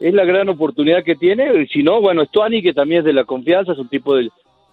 es 0.00 0.14
la 0.14 0.24
gran 0.24 0.48
oportunidad 0.48 1.04
que 1.04 1.16
tiene. 1.16 1.62
Y 1.62 1.66
si 1.68 1.82
no, 1.82 2.00
bueno, 2.00 2.24
Stuani, 2.24 2.62
que 2.62 2.74
también 2.74 3.00
es 3.00 3.04
de 3.04 3.12
la 3.12 3.24
confianza, 3.24 3.72
es 3.72 3.78
un 3.78 3.88
tipo 3.88 4.16
de, 4.16 4.30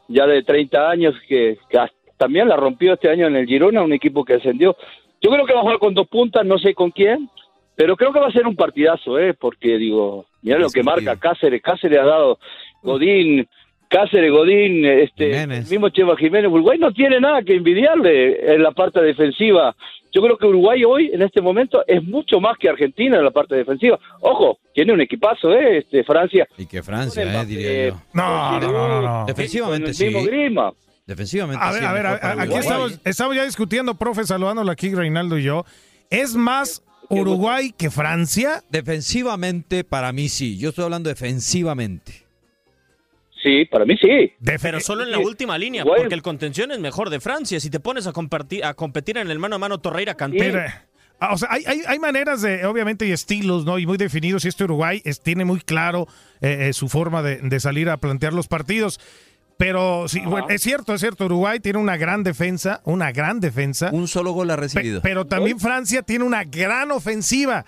ya 0.08 0.25
de 0.27 0.44
30 0.44 0.89
años 0.89 1.15
que, 1.27 1.58
que 1.70 1.80
también 2.18 2.48
la 2.48 2.56
rompió 2.56 2.94
este 2.94 3.10
año 3.10 3.27
en 3.27 3.36
el 3.36 3.48
Girona, 3.48 3.82
un 3.82 3.94
equipo 3.94 4.24
que 4.24 4.36
ascendió. 4.36 4.75
Yo 5.22 5.30
creo 5.32 5.46
que 5.46 5.53
va 5.53 5.60
a 5.60 5.63
jugar 5.63 5.80
con 5.80 5.94
dos 5.94 6.08
puntas, 6.08 6.46
no 6.46 6.58
sé 6.58 6.74
con 6.74 6.92
quién, 6.92 7.30
pero 7.75 7.96
creo 7.96 8.13
que 8.13 8.20
va 8.20 8.27
a 8.27 8.32
ser 8.32 8.46
un 8.46 8.56
partidazo, 8.56 9.18
¿eh? 9.18 9.34
Porque 9.34 9.77
digo, 9.77 10.25
mira 10.42 10.60
lo 10.60 10.70
que 10.70 10.84
marca 10.84 11.15
Cáceres, 11.15 11.62
Cáceres 11.62 12.00
ha 12.00 12.06
dado 12.06 12.39
Godín, 12.82 13.48
Cáceres, 13.88 14.32
Godín, 14.32 14.86
este, 14.86 15.48
mismo 15.48 15.89
Cheva 15.89 16.18
Jiménez, 16.18 16.51
Uruguay 16.51 16.77
no 16.77 16.92
tiene 16.92 17.20
nada 17.20 17.42
que 17.42 17.56
envidiarle 17.56 18.53
en 18.53 18.63
la 18.63 18.72
parte 18.72 19.01
defensiva. 19.01 19.75
Yo 20.13 20.22
creo 20.22 20.38
que 20.38 20.46
Uruguay 20.46 20.84
hoy, 20.84 21.10
en 21.12 21.24
este 21.24 21.41
momento, 21.41 21.84
es 21.88 22.03
mucho 22.03 22.39
más 22.39 22.55
que 22.60 22.70
Argentina 22.70 23.17
en 23.17 23.24
la 23.24 23.32
parte 23.32 23.55
defensiva. 23.55 24.00
Ojo, 24.22 24.60
tiene 24.74 24.93
un 24.93 25.01
equipazo, 25.01 25.51
¿eh? 25.51 25.79
Este, 25.79 26.03
Francia. 26.03 26.48
Y 26.58 26.67
que 26.67 26.84
Francia, 26.84 27.24
eh, 27.24 27.46
diría 27.46 27.88
yo. 27.89 28.01
No, 28.13 28.60
no, 28.60 28.72
no, 28.72 29.01
no. 29.01 29.25
Defensivamente 29.25 29.93
sí. 29.93 30.13
Defensivamente 31.05 31.62
a 31.62 31.72
ver, 31.72 31.84
a 31.84 31.91
ver, 31.91 32.05
aquí 32.05 32.53
estamos, 32.53 33.00
estamos 33.03 33.36
ya 33.36 33.43
discutiendo, 33.43 33.96
profe, 33.96 34.24
saludándolo 34.24 34.72
aquí 34.72 34.93
Reinaldo 34.93 35.38
y 35.38 35.43
yo. 35.43 35.65
¿Es 36.10 36.36
más 36.36 36.84
Uruguay 37.10 37.74
que 37.77 37.89
Francia? 37.89 38.63
Defensivamente, 38.70 39.84
para 39.84 40.13
mí 40.13 40.29
sí. 40.29 40.58
Yo 40.58 40.70
estoy 40.70 40.86
hablando 40.86 41.10
defensivamente. 41.10 42.23
Sí, 43.43 43.65
para 43.65 43.83
mí 43.83 43.97
sí. 43.97 44.31
Pero 44.62 44.79
solo 44.79 45.03
en 45.03 45.12
la 45.12 45.19
última 45.19 45.57
línea, 45.57 45.83
porque 45.83 46.15
el 46.15 46.21
contención 46.21 46.71
es 46.71 46.79
mejor 46.79 47.09
de 47.09 47.19
Francia. 47.19 47.59
Si 47.59 47.69
te 47.69 47.79
pones 47.79 48.07
a, 48.07 48.13
compartir, 48.13 48.63
a 48.63 48.73
competir 48.73 49.17
en 49.17 49.29
el 49.29 49.38
mano 49.38 49.55
a 49.57 49.59
mano 49.59 49.79
Torreira 49.79 50.15
Canté. 50.15 50.53
Ah, 51.19 51.33
o 51.33 51.38
sea, 51.38 51.50
hay, 51.51 51.63
hay, 51.65 51.81
hay, 51.88 52.00
maneras 52.00 52.41
de, 52.41 52.65
obviamente, 52.65 53.07
y 53.07 53.12
estilos, 53.12 53.63
¿no? 53.63 53.79
Y 53.79 53.85
muy 53.85 53.97
definidos. 53.97 54.43
Y 54.43 54.50
este 54.50 54.65
Uruguay 54.65 55.01
es, 55.05 55.21
tiene 55.21 55.45
muy 55.45 55.62
claro 55.62 56.07
eh, 56.41 56.67
eh, 56.67 56.73
su 56.73 56.89
forma 56.89 57.21
de, 57.21 57.38
de, 57.38 57.59
salir 57.62 57.89
a 57.89 57.97
plantear 57.97 58.33
los 58.33 58.47
partidos. 58.47 59.00
Pero 59.63 60.10
sí, 60.10 60.20
bueno, 60.25 60.48
es 60.50 60.62
cierto, 60.62 60.93
es 60.93 61.00
cierto. 61.00 61.24
Uruguay 61.24 61.62
tiene 61.62 61.79
una 61.79 61.96
gran 61.96 62.22
defensa, 62.22 62.82
una 62.84 63.13
gran 63.13 63.39
defensa. 63.39 63.91
Un 63.93 64.10
solo 64.10 64.34
gol 64.34 64.51
ha 64.51 64.58
recibido. 64.58 65.01
pero 65.01 65.25
también 65.25 65.58
Francia 65.58 66.01
tiene 66.01 66.25
una 66.25 66.43
gran 66.43 66.91
ofensiva, 66.91 67.63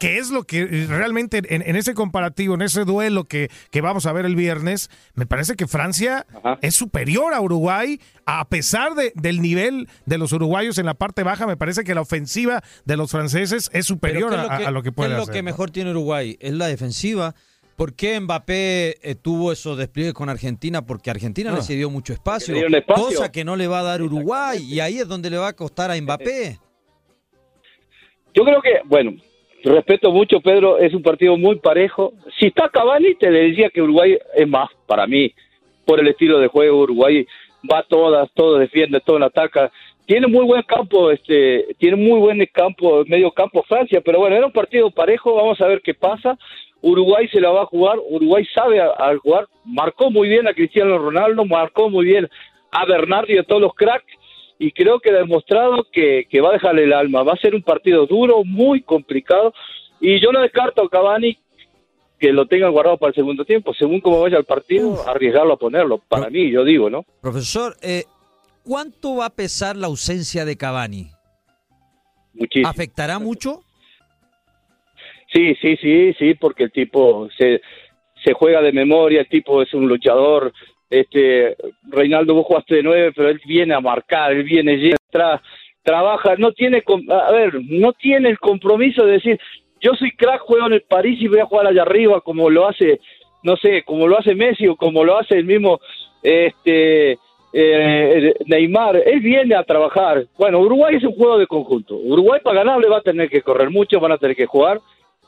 que 0.00 0.18
es 0.18 0.30
lo 0.30 0.42
que 0.42 0.66
realmente 0.88 1.40
en, 1.48 1.76
ese 1.76 1.94
comparativo, 1.94 2.54
en 2.54 2.62
ese 2.62 2.84
duelo 2.84 3.24
que, 3.24 3.50
que, 3.70 3.80
vamos 3.80 4.06
a 4.06 4.12
ver 4.12 4.26
el 4.26 4.34
viernes, 4.34 4.90
me 5.14 5.24
parece 5.24 5.54
que 5.54 5.68
Francia 5.68 6.26
es 6.60 6.74
superior 6.74 7.34
a 7.34 7.40
Uruguay, 7.40 8.00
a 8.26 8.48
pesar 8.48 8.94
de, 8.96 9.12
del 9.14 9.40
nivel 9.42 9.88
de 10.06 10.18
los 10.18 10.32
uruguayos 10.32 10.78
en 10.78 10.86
la 10.86 10.94
parte 10.94 11.22
baja, 11.22 11.46
me 11.46 11.56
parece 11.56 11.84
que 11.84 11.94
la 11.94 12.00
ofensiva 12.00 12.64
de 12.84 12.96
los 12.96 13.12
franceses 13.12 13.70
es 13.72 13.86
superior 13.86 14.34
a, 14.34 14.70
lo 14.72 14.82
que 14.82 14.90
puede 14.90 15.10
¿qué 15.10 15.20
es 15.20 15.26
lo 15.28 15.32
que 15.32 15.42
mejor 15.44 15.70
tiene 15.70 15.90
Uruguay? 15.92 16.36
Es 16.40 16.52
la 16.52 16.66
defensiva 16.66 17.36
¿Por 17.76 17.94
qué 17.94 18.20
Mbappé 18.20 18.96
eh, 19.02 19.14
tuvo 19.14 19.52
esos 19.52 19.76
despliegues 19.78 20.14
con 20.14 20.28
Argentina? 20.28 20.84
Porque 20.86 21.10
Argentina 21.10 21.52
le 21.52 21.62
cedió 21.62 21.90
mucho 21.90 22.12
espacio, 22.12 22.54
cosa 22.86 23.32
que 23.32 23.44
no 23.44 23.56
le 23.56 23.66
va 23.66 23.80
a 23.80 23.82
dar 23.82 24.02
Uruguay, 24.02 24.58
y 24.62 24.80
ahí 24.80 24.98
es 24.98 25.08
donde 25.08 25.30
le 25.30 25.38
va 25.38 25.48
a 25.48 25.52
costar 25.52 25.90
a 25.90 26.00
Mbappé. 26.00 26.58
Yo 28.34 28.44
creo 28.44 28.62
que, 28.62 28.80
bueno, 28.84 29.12
respeto 29.64 30.10
mucho, 30.10 30.40
Pedro, 30.40 30.78
es 30.78 30.94
un 30.94 31.02
partido 31.02 31.36
muy 31.36 31.56
parejo. 31.56 32.12
Si 32.38 32.46
está 32.46 32.68
Cavani, 32.68 33.14
te 33.14 33.30
decía 33.30 33.70
que 33.70 33.82
Uruguay 33.82 34.18
es 34.34 34.48
más, 34.48 34.70
para 34.86 35.06
mí, 35.06 35.32
por 35.84 36.00
el 36.00 36.08
estilo 36.08 36.38
de 36.38 36.48
juego, 36.48 36.80
Uruguay 36.82 37.26
va 37.70 37.84
todas, 37.88 38.30
todo 38.34 38.58
defiende, 38.58 39.00
todo 39.00 39.22
ataca. 39.24 39.70
Tiene 40.06 40.26
muy 40.26 40.44
buen 40.44 40.62
campo, 40.62 41.10
este, 41.10 41.74
tiene 41.78 41.96
muy 41.96 42.18
buen 42.18 42.44
campo, 42.52 43.04
medio 43.06 43.30
campo 43.30 43.62
Francia, 43.68 44.00
pero 44.04 44.18
bueno, 44.18 44.36
era 44.36 44.46
un 44.46 44.52
partido 44.52 44.90
parejo, 44.90 45.34
vamos 45.34 45.60
a 45.60 45.66
ver 45.66 45.80
qué 45.80 45.94
pasa. 45.94 46.36
Uruguay 46.82 47.28
se 47.28 47.40
la 47.40 47.50
va 47.50 47.62
a 47.62 47.66
jugar, 47.66 47.98
Uruguay 48.10 48.44
sabe 48.52 48.80
al 48.80 49.18
jugar, 49.18 49.46
marcó 49.64 50.10
muy 50.10 50.28
bien 50.28 50.48
a 50.48 50.52
Cristiano 50.52 50.98
Ronaldo, 50.98 51.44
marcó 51.44 51.88
muy 51.88 52.04
bien 52.04 52.28
a 52.72 52.84
Bernardo 52.84 53.32
y 53.32 53.38
a 53.38 53.44
todos 53.44 53.62
los 53.62 53.74
cracks, 53.74 54.12
y 54.58 54.72
creo 54.72 54.98
que 54.98 55.10
ha 55.10 55.14
demostrado 55.14 55.86
que, 55.92 56.26
va 56.40 56.50
a 56.50 56.54
dejarle 56.54 56.84
el 56.84 56.92
alma. 56.92 57.22
Va 57.22 57.34
a 57.34 57.40
ser 57.40 57.54
un 57.54 57.62
partido 57.62 58.06
duro, 58.06 58.44
muy 58.44 58.82
complicado, 58.82 59.54
y 60.00 60.20
yo 60.20 60.32
no 60.32 60.40
descarto 60.40 60.82
a 60.82 60.90
Cavani 60.90 61.38
que 62.18 62.32
lo 62.32 62.46
tengan 62.46 62.72
guardado 62.72 62.98
para 62.98 63.10
el 63.10 63.14
segundo 63.14 63.44
tiempo, 63.44 63.72
según 63.74 64.00
cómo 64.00 64.20
vaya 64.20 64.38
el 64.38 64.44
partido, 64.44 65.08
arriesgarlo 65.08 65.54
a 65.54 65.58
ponerlo, 65.58 65.98
para 65.98 66.30
mí, 66.30 66.50
yo 66.50 66.64
digo, 66.64 66.90
¿no? 66.90 67.04
Profesor, 67.20 67.76
eh, 67.82 68.04
¿cuánto 68.64 69.16
va 69.16 69.26
a 69.26 69.30
pesar 69.30 69.76
la 69.76 69.88
ausencia 69.88 70.44
de 70.44 70.56
Cavani? 70.56 71.10
Muchísimo. 72.34 72.68
¿Afectará 72.68 73.18
mucho? 73.18 73.62
Sí, 75.32 75.54
sí, 75.60 75.76
sí, 75.76 76.12
sí, 76.18 76.34
porque 76.34 76.64
el 76.64 76.72
tipo 76.72 77.28
se, 77.38 77.60
juega 78.34 78.60
de 78.60 78.72
memoria, 78.72 79.20
el 79.20 79.28
tipo 79.28 79.62
es 79.62 79.72
un 79.72 79.88
luchador. 79.88 80.52
Este, 80.90 81.56
Reinaldo, 81.88 82.34
vos 82.34 82.46
jugaste 82.46 82.76
de 82.76 82.82
nueve, 82.82 83.12
pero 83.16 83.30
él 83.30 83.40
viene 83.46 83.74
a 83.74 83.80
marcar, 83.80 84.32
él 84.32 84.42
viene, 84.42 84.94
tra, 85.10 85.40
trabaja, 85.82 86.36
no 86.36 86.52
tiene, 86.52 86.82
a 87.08 87.32
ver, 87.32 87.54
no 87.66 87.94
tiene 87.94 88.28
el 88.28 88.38
compromiso 88.38 89.06
de 89.06 89.12
decir, 89.12 89.40
yo 89.80 89.94
soy 89.94 90.10
crack, 90.10 90.42
juego 90.42 90.66
en 90.66 90.74
el 90.74 90.82
París 90.82 91.18
y 91.22 91.28
voy 91.28 91.40
a 91.40 91.46
jugar 91.46 91.66
allá 91.66 91.82
arriba 91.82 92.20
como 92.20 92.50
lo 92.50 92.68
hace, 92.68 93.00
no 93.42 93.56
sé, 93.56 93.82
como 93.84 94.06
lo 94.06 94.18
hace 94.18 94.34
Messi 94.34 94.68
o 94.68 94.76
como 94.76 95.02
lo 95.02 95.18
hace 95.18 95.38
el 95.38 95.46
mismo, 95.46 95.80
este, 96.22 97.18
eh, 97.54 98.34
Neymar, 98.44 98.96
él 98.96 99.20
viene 99.20 99.54
a 99.54 99.64
trabajar. 99.64 100.26
Bueno, 100.38 100.60
Uruguay 100.60 100.96
es 100.96 101.04
un 101.04 101.14
juego 101.14 101.38
de 101.38 101.46
conjunto. 101.46 101.96
Uruguay 101.96 102.40
para 102.44 102.62
ganarle 102.62 102.88
va 102.88 102.98
a 102.98 103.02
tener 103.02 103.30
que 103.30 103.40
correr 103.40 103.70
mucho, 103.70 103.98
van 103.98 104.12
a 104.12 104.18
tener 104.18 104.36
que 104.36 104.46
jugar 104.46 104.78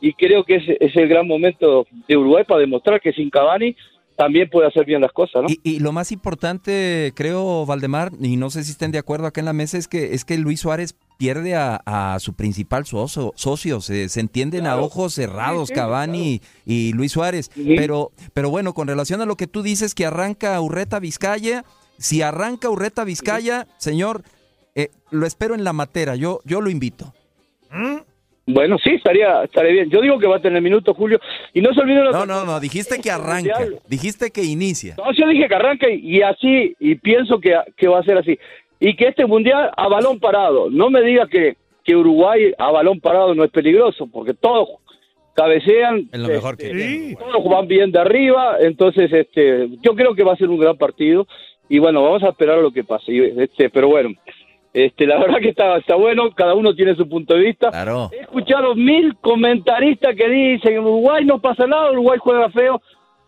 y 0.01 0.13
creo 0.15 0.45
que 0.45 0.57
es, 0.57 0.65
es 0.81 0.97
el 0.97 1.09
gran 1.09 1.27
momento 1.27 1.87
de 2.09 2.17
Uruguay 2.17 2.45
para 2.47 2.61
demostrar 2.61 3.01
que 3.01 3.13
sin 3.13 3.31
Cavani 3.31 3.75
también 4.17 4.49
puede 4.49 4.69
hacer 4.69 4.85
bien 4.85 5.01
las 5.01 5.13
cosas, 5.13 5.43
¿no? 5.43 5.49
Y, 5.63 5.81
lo 5.81 5.93
más 5.93 6.13
importante, 6.13 7.13
creo, 7.17 7.67
Valdemar, 7.67 8.13
y 8.21 8.37
no 8.37 8.51
sé 8.51 8.65
si 8.65 8.71
estén 8.71 8.93
de 8.93 8.99
acuerdo 8.99 9.27
acá 9.27 9.41
en 9.41 9.47
la 9.47 9.53
mesa, 9.53 9.77
es 9.77 9.89
que 9.89 10.15
es 10.15 10.25
que 10.25 10.39
Luis 10.39 10.61
Suárez 10.61 10.95
pierde 11.19 11.55
a, 11.57 12.17
su 12.21 12.35
principal 12.35 12.87
socio, 12.87 13.33
socio 13.37 13.81
se, 13.81 14.09
entienden 14.19 14.67
a 14.67 14.77
ojos 14.77 15.15
cerrados 15.15 15.71
Cavani 15.71 16.41
y 16.67 16.93
Luis 16.93 17.13
Suárez, 17.13 17.51
pero, 17.55 18.11
pero 18.33 18.51
bueno, 18.51 18.75
con 18.75 18.89
relación 18.89 19.21
a 19.21 19.27
lo 19.27 19.37
que 19.37 19.47
tú 19.47 19.63
dices 19.63 19.95
que 19.95 20.07
arranca 20.07 20.61
Urreta 20.61 20.99
Vizcaya, 20.99 21.65
si 21.99 22.23
arranca 22.23 22.69
Urreta 22.69 23.05
Vizcaya, 23.05 23.67
señor, 23.79 24.23
eh, 24.75 24.91
lo 25.11 25.27
espero 25.27 25.55
en 25.55 25.65
la 25.65 25.73
matera, 25.73 26.17
yo, 26.17 26.41
yo 26.45 26.61
lo 26.61 26.71
invito. 26.71 27.15
¿Mm? 27.71 28.14
Bueno, 28.47 28.77
sí, 28.83 28.91
estaría, 28.91 29.45
estaría 29.45 29.73
bien. 29.73 29.91
Yo 29.91 30.03
digo 30.03 30.19
que 30.19 30.27
va 30.27 30.37
a 30.37 30.43
tener 30.43 30.61
minuto, 30.61 30.93
Julio. 30.93 31.19
Y 31.55 31.63
no 31.63 31.73
se 31.73 31.81
olviden... 31.81 32.05
No, 32.05 32.27
no, 32.27 32.45
no, 32.45 32.61
dijiste 32.61 33.01
que 33.01 33.11
arranca. 33.11 33.59
Dijiste 33.89 34.31
que 34.31 34.43
inicia. 34.43 34.97
No, 34.99 35.13
yo 35.13 35.27
dije 35.29 35.49
que 35.49 35.55
arranca 35.55 35.87
y, 35.91 36.21
así, 36.21 36.77
y 36.79 36.95
pienso 36.97 37.41
que, 37.41 37.57
que, 37.77 37.89
va 37.89 38.01
a 38.01 38.05
ser 38.05 38.19
así. 38.19 38.39
Y 38.81 38.97
que 38.97 39.09
este 39.09 39.25
mundial 39.25 39.71
a 39.75 39.89
balón 39.89 40.21
parado. 40.21 40.69
No 40.69 40.91
me 40.91 41.03
diga 41.03 41.27
que, 41.27 41.57
que 41.83 41.97
Uruguay 41.97 42.53
a 42.59 42.71
balón 42.71 43.01
parado 43.01 43.35
no 43.35 43.45
es 43.45 43.51
peligroso, 43.51 44.07
porque 44.13 44.35
todos 44.35 44.69
cabecean. 45.35 46.11
Es 46.13 46.21
lo 46.21 46.29
mejor 46.29 46.59
que 46.59 46.67
este, 46.67 47.17
Todos 47.19 47.45
van 47.49 47.67
bien 47.67 47.93
de 47.93 47.99
arriba. 47.99 48.59
Entonces, 48.61 49.11
este, 49.11 49.71
yo 49.81 49.95
creo 49.95 50.15
que 50.15 50.23
va 50.23 50.35
a 50.35 50.37
ser 50.37 50.51
un 50.51 50.59
gran 50.59 50.77
partido. 50.77 51.27
Y 51.71 51.79
bueno, 51.79 52.03
vamos 52.03 52.23
a 52.23 52.29
esperar 52.29 52.59
a 52.59 52.63
lo 52.63 52.73
que 52.73 52.85
pase. 52.85 53.43
Este, 53.43 53.71
pero 53.71 53.89
bueno. 53.89 54.11
Este, 54.75 55.07
la 55.07 55.19
verdad 55.21 55.39
que 55.39 55.51
está, 55.51 55.77
está 55.79 55.95
bueno, 55.95 56.33
cada 56.33 56.55
uno 56.55 56.75
tiene 56.75 56.97
su 56.97 57.09
punto 57.09 57.35
de 57.35 57.41
vista. 57.41 57.71
He 58.13 58.23
escuchado 58.23 58.75
mil 58.75 59.17
comentaristas 59.19 60.15
que 60.17 60.29
dicen, 60.29 60.81
Uruguay 60.81 61.25
no 61.25 61.41
pasa 61.41 61.67
nada, 61.67 61.93
Uruguay 61.93 62.19
juega 62.21 62.51
feo 62.51 62.83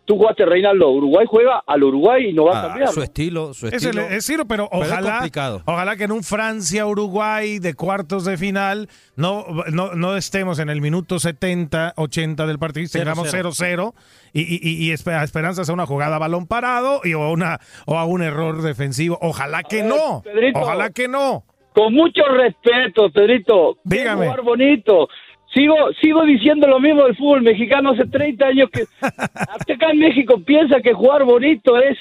tú 0.06 0.16
jugaste 0.16 0.46
Reinaldo, 0.46 0.90
Uruguay 0.90 1.26
juega 1.28 1.62
al 1.66 1.82
Uruguay 1.82 2.30
y 2.30 2.32
no 2.32 2.44
va 2.44 2.56
a 2.56 2.60
ah, 2.60 2.68
cambiar. 2.68 2.88
Su 2.90 3.02
estilo, 3.02 3.52
su 3.52 3.66
estilo. 3.66 4.02
Es, 4.02 4.12
estilo, 4.12 4.46
pero, 4.46 4.68
ojalá, 4.72 5.28
ojalá 5.64 5.96
que 5.96 6.04
en 6.04 6.12
un 6.12 6.22
Francia-Uruguay 6.22 7.58
de 7.58 7.74
cuartos 7.74 8.24
de 8.24 8.36
final 8.36 8.88
no, 9.16 9.44
no, 9.72 10.16
estemos 10.16 10.58
en 10.58 10.70
el 10.70 10.80
minuto 10.80 11.18
70, 11.18 11.94
80 11.96 12.46
del 12.46 12.58
partido, 12.58 12.88
tengamos 12.90 13.32
0-0 13.34 13.92
y, 14.32 14.40
y, 14.42 14.86
y, 14.86 14.92
esperanza 14.92 15.64
sea 15.64 15.74
una 15.74 15.86
jugada 15.86 16.16
a 16.16 16.18
balón 16.18 16.46
parado 16.46 17.00
y, 17.04 17.14
o, 17.14 17.30
una, 17.30 17.58
o 17.86 17.98
a 17.98 18.04
un 18.04 18.22
error 18.22 18.62
defensivo. 18.62 19.18
Ojalá 19.20 19.62
que 19.64 19.82
no. 19.82 20.22
ojalá 20.54 20.90
que 20.90 21.08
no. 21.08 21.44
Con 21.74 21.92
mucho 21.92 22.22
respeto, 22.24 23.10
Pedrito. 23.10 23.76
Dígame. 23.84 24.26
Jugar 24.26 24.42
bonito 24.42 25.08
sigo 25.56 25.74
sigo 26.00 26.24
diciendo 26.24 26.66
lo 26.68 26.78
mismo 26.78 27.04
del 27.04 27.16
fútbol 27.16 27.42
mexicano 27.42 27.90
hace 27.92 28.04
30 28.06 28.46
años 28.46 28.68
que 28.70 28.84
hasta 29.00 29.72
acá 29.72 29.90
en 29.90 29.98
México 29.98 30.38
piensa 30.44 30.80
que 30.82 30.92
jugar 30.92 31.24
bonito 31.24 31.78
es 31.78 31.96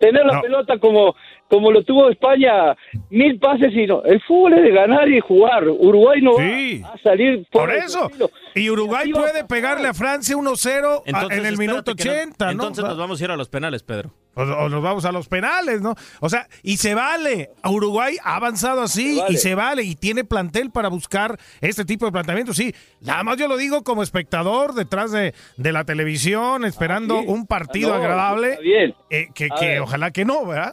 tener 0.00 0.26
la 0.26 0.34
No. 0.34 0.40
pelota 0.42 0.78
como 0.78 1.14
como 1.48 1.70
lo 1.70 1.84
tuvo 1.84 2.10
España, 2.10 2.74
mil 3.08 3.38
pases 3.38 3.72
y 3.72 3.86
no. 3.86 4.02
El 4.02 4.20
fútbol 4.22 4.54
es 4.54 4.62
de 4.64 4.72
ganar 4.72 5.08
y 5.08 5.20
jugar. 5.20 5.68
Uruguay 5.68 6.20
no 6.20 6.32
Sí. 6.38 6.82
va 6.84 6.88
a 6.94 6.98
salir 6.98 7.46
Por 7.52 7.70
eso. 7.70 8.06
estilo. 8.06 8.30
Y 8.56 8.68
Uruguay 8.68 9.12
a 9.14 9.16
puede 9.16 9.44
pegarle 9.44 9.86
a 9.86 9.94
Francia 9.94 10.36
1-0 10.36 10.88
a- 10.98 11.02
Entonces, 11.06 11.38
en 11.38 11.46
el 11.46 11.56
minuto 11.56 11.94
que 11.94 12.04
no- 12.04 12.10
80, 12.10 12.46
¿no? 12.46 12.50
Entonces 12.50 12.84
nos 12.84 12.98
vamos 12.98 13.20
a 13.20 13.24
ir 13.24 13.30
a 13.30 13.36
los 13.36 13.48
penales, 13.48 13.84
Pedro. 13.84 14.10
O, 14.36 14.42
o 14.42 14.68
nos 14.68 14.82
vamos 14.82 15.04
a 15.06 15.12
los 15.12 15.28
penales, 15.28 15.80
¿no? 15.80 15.94
O 16.20 16.28
sea, 16.28 16.46
y 16.62 16.76
se 16.76 16.94
vale. 16.94 17.50
Uruguay 17.64 18.16
ha 18.22 18.36
avanzado 18.36 18.82
así 18.82 19.18
vale. 19.18 19.34
y 19.34 19.36
se 19.38 19.54
vale 19.54 19.82
y 19.82 19.94
tiene 19.96 20.24
plantel 20.24 20.70
para 20.70 20.88
buscar 20.88 21.38
este 21.62 21.84
tipo 21.86 22.04
de 22.06 22.12
planteamiento. 22.12 22.52
Sí, 22.52 22.74
nada 23.00 23.22
más 23.24 23.38
yo 23.38 23.48
lo 23.48 23.56
digo 23.56 23.82
como 23.82 24.02
espectador 24.02 24.74
detrás 24.74 25.10
de, 25.10 25.34
de 25.56 25.72
la 25.72 25.84
televisión, 25.84 26.64
esperando 26.66 27.20
sí. 27.20 27.24
un 27.28 27.46
partido 27.46 27.94
Ah, 27.94 27.96
no, 27.96 28.02
agradable. 28.04 28.58
bien. 28.62 28.94
eh, 29.10 29.28
que 29.34 29.48
que 29.58 29.80
ojalá 29.80 30.10
que 30.10 30.24
no, 30.26 30.44
¿verdad? 30.46 30.72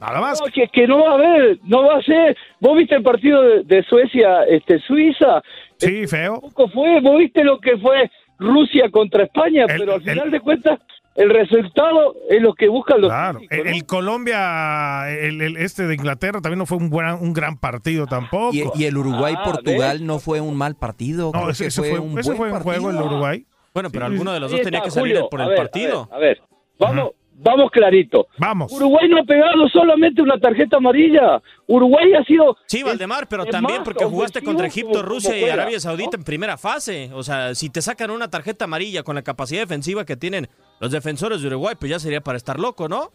Nada 0.00 0.20
más. 0.20 0.40
No, 0.40 0.46
que, 0.52 0.68
que 0.68 0.86
no 0.86 0.98
va 1.04 1.12
a 1.12 1.14
haber, 1.14 1.58
no 1.64 1.84
va 1.86 1.98
a 1.98 2.02
ser. 2.02 2.36
¿Vos 2.60 2.76
viste 2.76 2.96
el 2.96 3.02
partido 3.02 3.40
de, 3.42 3.62
de 3.64 3.82
Suecia, 3.84 4.42
este, 4.44 4.78
Suiza? 4.80 5.40
Sí, 5.78 6.06
feo. 6.06 6.32
Tampoco 6.40 6.68
fue. 6.68 7.00
¿Vos 7.00 7.18
viste 7.18 7.42
lo 7.44 7.58
que 7.60 7.78
fue 7.78 8.10
Rusia 8.38 8.90
contra 8.90 9.24
España? 9.24 9.62
El- 9.68 9.78
pero 9.78 9.94
al 9.94 10.02
el- 10.02 10.10
final 10.10 10.30
de 10.30 10.40
cuentas, 10.40 10.80
el 11.16 11.30
resultado 11.30 12.14
es 12.28 12.40
lo 12.42 12.54
que 12.54 12.68
buscan 12.68 13.00
los 13.00 13.10
Claro, 13.10 13.40
el, 13.50 13.64
¿no? 13.64 13.70
el 13.70 13.86
Colombia, 13.86 15.10
el, 15.10 15.40
el 15.40 15.56
este 15.56 15.86
de 15.86 15.94
Inglaterra 15.94 16.40
también 16.40 16.58
no 16.58 16.66
fue 16.66 16.78
un, 16.78 16.90
buen, 16.90 17.06
un 17.14 17.32
gran 17.32 17.56
partido 17.58 18.06
tampoco. 18.06 18.54
Y, 18.54 18.64
y 18.74 18.84
el 18.84 18.96
Ah, 18.96 18.98
Uruguay-Portugal 19.00 20.04
no 20.06 20.18
fue 20.18 20.40
un 20.40 20.56
mal 20.56 20.76
partido. 20.76 21.30
no, 21.32 21.50
ese, 21.50 21.66
ese 21.66 21.82
fue, 21.82 21.98
un 21.98 22.18
ese 22.18 22.32
buen 22.32 22.36
fue 22.36 22.52
un 22.52 22.60
juego 22.62 22.90
el. 22.90 22.96
Uruguay. 22.96 23.46
Bueno, 23.74 23.90
pero 23.90 24.06
Sí, 24.06 24.12
alguno 24.12 24.32
de 24.32 24.40
los 24.40 24.50
dos 24.50 24.60
tenía 24.62 24.80
que 24.80 24.90
salir 24.90 25.14
Julio. 25.14 25.28
por 25.30 25.40
A 25.40 25.44
el 25.44 25.50
ver, 25.50 25.58
partido. 25.58 26.08
A 26.10 26.18
ver, 26.18 26.38
a 26.38 26.38
ver, 26.38 26.42
vamos, 26.78 27.10
vamos 27.38 27.70
clarito. 27.70 28.26
Vamos. 28.38 28.72
Uruguay 28.72 29.08
no 29.08 29.20
ha 29.20 29.24
pegado 29.24 29.68
solamente 29.68 30.22
una 30.22 30.38
tarjeta 30.38 30.76
amarilla. 30.78 31.40
Uruguay 31.66 32.12
ha 32.14 32.24
sido. 32.24 32.56
Sí, 32.66 32.82
Valdemar, 32.82 33.28
pero 33.28 33.44
también 33.46 33.82
porque 33.84 34.04
jugaste 34.04 34.42
contra 34.42 34.66
Egipto, 34.66 34.90
como- 34.92 35.02
Rusia 35.02 35.32
como 35.34 35.46
y 35.46 35.50
Arabia 35.50 35.80
Saudita 35.80 36.16
¿no? 36.16 36.20
en 36.20 36.24
primera 36.24 36.56
fase. 36.56 37.10
O 37.12 37.22
sea, 37.22 37.54
si 37.54 37.70
te 37.70 37.82
sacan 37.82 38.10
una 38.10 38.28
tarjeta 38.30 38.64
amarilla 38.64 39.02
con 39.02 39.14
la 39.16 39.22
capacidad 39.22 39.60
defensiva 39.60 40.04
que 40.04 40.16
tienen 40.16 40.48
los 40.80 40.90
defensores 40.90 41.40
de 41.42 41.48
Uruguay, 41.48 41.74
pues 41.78 41.90
ya 41.90 41.98
sería 41.98 42.20
para 42.20 42.36
estar 42.36 42.58
loco, 42.58 42.88
¿no? 42.88 43.10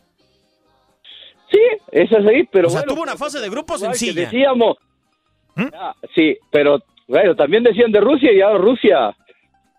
Sí, 1.52 1.60
es 1.92 2.12
así, 2.14 2.48
pero. 2.52 2.68
o 2.68 2.72
sea, 2.72 2.82
bueno, 2.82 2.94
tuvo 2.94 3.04
una 3.04 3.18
fase 3.18 3.40
de 3.40 3.50
grupo 3.50 3.78
sencilla. 3.78 4.22
Decíamos. 4.22 4.78
¿Mm? 5.56 5.66
Ah, 5.74 5.94
sí, 6.16 6.38
pero 6.50 6.82
bueno, 7.08 7.36
también 7.36 7.64
decían 7.64 7.92
de 7.92 8.00
Rusia 8.00 8.32
y 8.32 8.40
ahora 8.42 8.58
Rusia. 8.60 9.16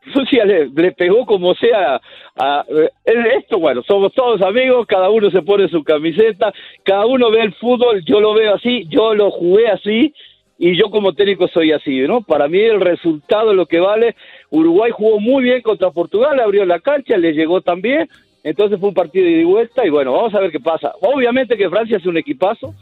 Rusia 0.15 0.45
le, 0.45 0.69
le 0.69 0.93
pegó 0.93 1.25
como 1.27 1.55
sea 1.55 2.01
a, 2.37 2.65
eh, 2.69 2.91
esto, 3.39 3.59
bueno, 3.59 3.83
somos 3.87 4.13
todos 4.13 4.43
amigos, 4.43 4.87
cada 4.87 5.11
uno 5.11 5.31
se 5.31 5.43
pone 5.43 5.69
su 5.69 5.83
camiseta, 5.85 6.53
cada 6.83 7.07
uno 7.07 7.31
ve 7.31 7.43
el 7.43 7.55
fútbol, 7.55 8.03
yo 8.05 8.21
lo 8.21 8.35
veo 8.35 8.55
así, 8.55 8.87
yo 8.89 9.15
lo 9.15 9.31
jugué 9.31 9.69
así 9.69 10.13
y 10.59 10.77
yo 10.77 10.91
como 10.91 11.13
técnico 11.13 11.49
soy 11.49 11.73
así, 11.73 12.01
¿no? 12.01 12.23
Para 12.23 12.49
mí 12.49 12.59
el 12.59 12.81
resultado 12.81 13.51
es 13.51 13.57
lo 13.57 13.67
que 13.67 13.81
vale. 13.81 14.15
Uruguay 14.51 14.93
jugó 14.93 15.19
muy 15.19 15.43
bien 15.43 15.61
contra 15.61 15.91
Portugal, 15.91 16.39
abrió 16.41 16.65
la 16.65 16.81
cancha, 16.81 17.17
le 17.17 17.33
llegó 17.33 17.61
también, 17.61 18.09
entonces 18.45 18.79
fue 18.79 18.89
un 18.89 18.95
partido 18.95 19.25
de 19.25 19.33
ida 19.33 19.41
y 19.41 19.45
vuelta 19.45 19.87
y 19.87 19.91
bueno, 19.91 20.13
vamos 20.13 20.35
a 20.35 20.41
ver 20.41 20.51
qué 20.51 20.61
pasa. 20.61 20.93
Obviamente 21.01 21.57
que 21.57 21.69
Francia 21.69 21.97
es 21.97 22.07
un 22.07 22.17
equipazo, 22.17 22.75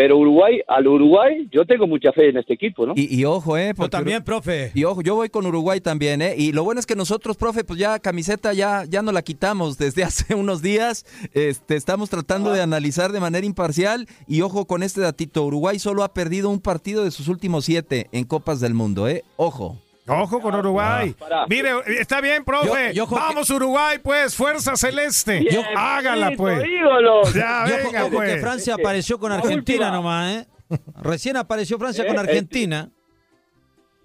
pero 0.00 0.16
Uruguay, 0.16 0.62
al 0.66 0.86
Uruguay, 0.86 1.46
yo 1.52 1.66
tengo 1.66 1.86
mucha 1.86 2.10
fe 2.10 2.30
en 2.30 2.38
este 2.38 2.54
equipo, 2.54 2.86
¿no? 2.86 2.94
Y, 2.96 3.14
y 3.14 3.26
ojo, 3.26 3.58
¿eh? 3.58 3.74
Yo 3.76 3.90
también, 3.90 4.24
profe. 4.24 4.72
Y 4.74 4.84
ojo, 4.84 5.02
yo 5.02 5.14
voy 5.14 5.28
con 5.28 5.44
Uruguay 5.44 5.82
también, 5.82 6.22
¿eh? 6.22 6.34
Y 6.38 6.52
lo 6.52 6.64
bueno 6.64 6.80
es 6.80 6.86
que 6.86 6.96
nosotros, 6.96 7.36
profe, 7.36 7.64
pues 7.64 7.78
ya 7.78 7.98
camiseta 7.98 8.54
ya, 8.54 8.86
ya 8.88 9.02
no 9.02 9.12
la 9.12 9.20
quitamos 9.20 9.76
desde 9.76 10.02
hace 10.04 10.34
unos 10.34 10.62
días. 10.62 11.04
Este, 11.34 11.76
estamos 11.76 12.08
tratando 12.08 12.50
de 12.50 12.62
analizar 12.62 13.12
de 13.12 13.20
manera 13.20 13.44
imparcial. 13.44 14.06
Y 14.26 14.40
ojo 14.40 14.64
con 14.64 14.82
este 14.82 15.02
datito, 15.02 15.44
Uruguay 15.44 15.78
solo 15.78 16.02
ha 16.02 16.14
perdido 16.14 16.48
un 16.48 16.60
partido 16.60 17.04
de 17.04 17.10
sus 17.10 17.28
últimos 17.28 17.66
siete 17.66 18.08
en 18.10 18.24
Copas 18.24 18.58
del 18.60 18.72
Mundo, 18.72 19.06
¿eh? 19.06 19.22
Ojo. 19.36 19.76
Ojo 20.06 20.40
con 20.40 20.54
Uruguay. 20.54 21.14
Mire, 21.48 21.70
está 22.00 22.20
bien, 22.20 22.44
profe. 22.44 22.92
Yo- 22.94 23.04
yo 23.04 23.14
Vamos, 23.14 23.48
Uruguay, 23.50 23.98
pues, 24.02 24.34
fuerza 24.34 24.74
celeste. 24.76 25.40
Bien, 25.40 25.64
Hágala, 25.76 26.26
bonito, 26.36 26.42
pues. 26.42 26.64
ídolo. 26.66 27.22
Ya, 27.34 27.64
Yo 27.66 27.76
venga, 27.76 28.04
que 28.04 28.16
pues. 28.16 28.40
Francia 28.40 28.72
Es 28.72 28.76
que 28.76 28.82
apareció 28.82 29.18
con 29.18 29.30
Argentina 29.32 29.90
nomás, 29.90 30.36
¿eh? 30.36 30.46
Recién 31.02 31.36
apareció 31.36 31.78
Francia 31.78 32.04
Eh, 32.04 32.06
con 32.08 32.16
eh, 32.16 32.20
Argentina. 32.20 32.88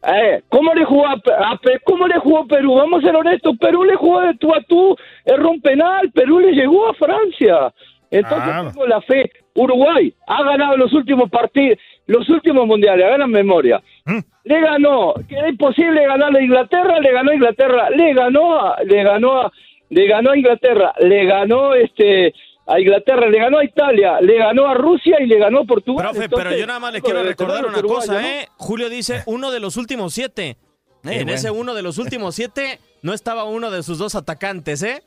Eh, 0.08 0.44
¿Cómo 0.50 0.74
le 0.76 0.86
jugó 0.86 1.08
a, 1.08 1.14
a 1.14 1.60
cómo 1.84 2.08
le 2.08 2.20
jugó 2.20 2.46
Perú? 2.48 2.76
Vamos 2.76 3.04
a 3.04 3.08
ser 3.08 3.16
honestos, 3.16 3.56
Perú 3.60 3.84
le 3.84 3.96
jugó 3.96 4.22
de 4.22 4.36
tú 4.36 4.54
a 4.54 4.62
tú, 4.68 4.96
erró 5.24 5.50
un 5.50 5.62
penal, 5.62 6.12
Perú 6.12 6.40
le 6.40 6.52
llegó 6.52 6.88
a 6.90 6.94
Francia. 6.94 7.74
Entonces 8.12 8.44
Claro. 8.44 8.70
tengo 8.72 8.86
la 8.86 9.02
fe. 9.02 9.32
Uruguay 9.56 10.14
ha 10.28 10.44
ganado 10.44 10.78
los 10.78 10.94
últimos 10.94 11.30
partidos, 11.32 11.80
los 12.06 12.30
últimos 12.30 12.68
mundiales, 12.68 13.04
hagan 13.06 13.32
memoria. 13.32 13.82
Le 14.06 14.62
ganó, 14.62 15.15
que 15.28 15.36
era 15.36 15.50
imposible 15.50 16.06
ganarle 16.06 16.39
a 16.39 16.44
Inglaterra, 16.44 17.00
le 17.00 17.12
ganó 17.12 17.32
a 17.32 17.36
Inglaterra, 17.36 17.89
le 17.89 18.13
ganó 18.13 18.60
a, 18.60 18.84
le 18.84 19.04
ganó 19.04 19.41
a, 19.41 19.52
le 19.89 20.08
ganó 20.08 20.32
a 20.32 20.38
Inglaterra, 20.38 20.94
le 21.00 21.26
ganó 21.26 21.74
este 21.74 22.34
a 22.68 22.80
Inglaterra, 22.80 23.28
le 23.28 23.39
ganó 23.39 23.60
a 23.60 23.63
Italia, 23.63 24.20
le 24.22 24.38
ganó 24.38 24.68
a 24.68 24.74
Rusia 24.74 25.18
y 25.20 25.26
le 25.26 25.39
ganó 25.39 25.62
a 25.62 25.63
Portugal. 25.65 26.06
Profe, 26.06 26.26
Entonces, 26.26 26.48
pero 26.48 26.58
yo 26.58 26.68
nada 26.68 26.80
más 26.80 26.94
le 26.94 27.02
quiero 27.02 27.20
debe 27.20 27.30
recordar 27.30 27.65
una 27.65 27.82
cosa. 27.82 28.28
¿eh? 28.28 28.48
Julio 28.58 28.89
dice 28.89 29.24
uno 29.26 29.52
de 29.52 29.60
los 29.60 29.78
últimos 29.78 30.13
siete. 30.13 30.50
Eh, 30.50 30.58
en 31.04 31.13
bueno. 31.24 31.32
ese 31.34 31.52
uno 31.52 31.74
de 31.76 31.84
los 31.84 31.98
últimos 32.00 32.34
siete 32.36 32.80
no 33.04 33.13
estaba 33.13 33.44
uno 33.44 33.70
de 33.70 33.84
sus 33.84 34.00
dos 34.00 34.15
atacantes, 34.15 34.82
¿eh? 34.82 35.04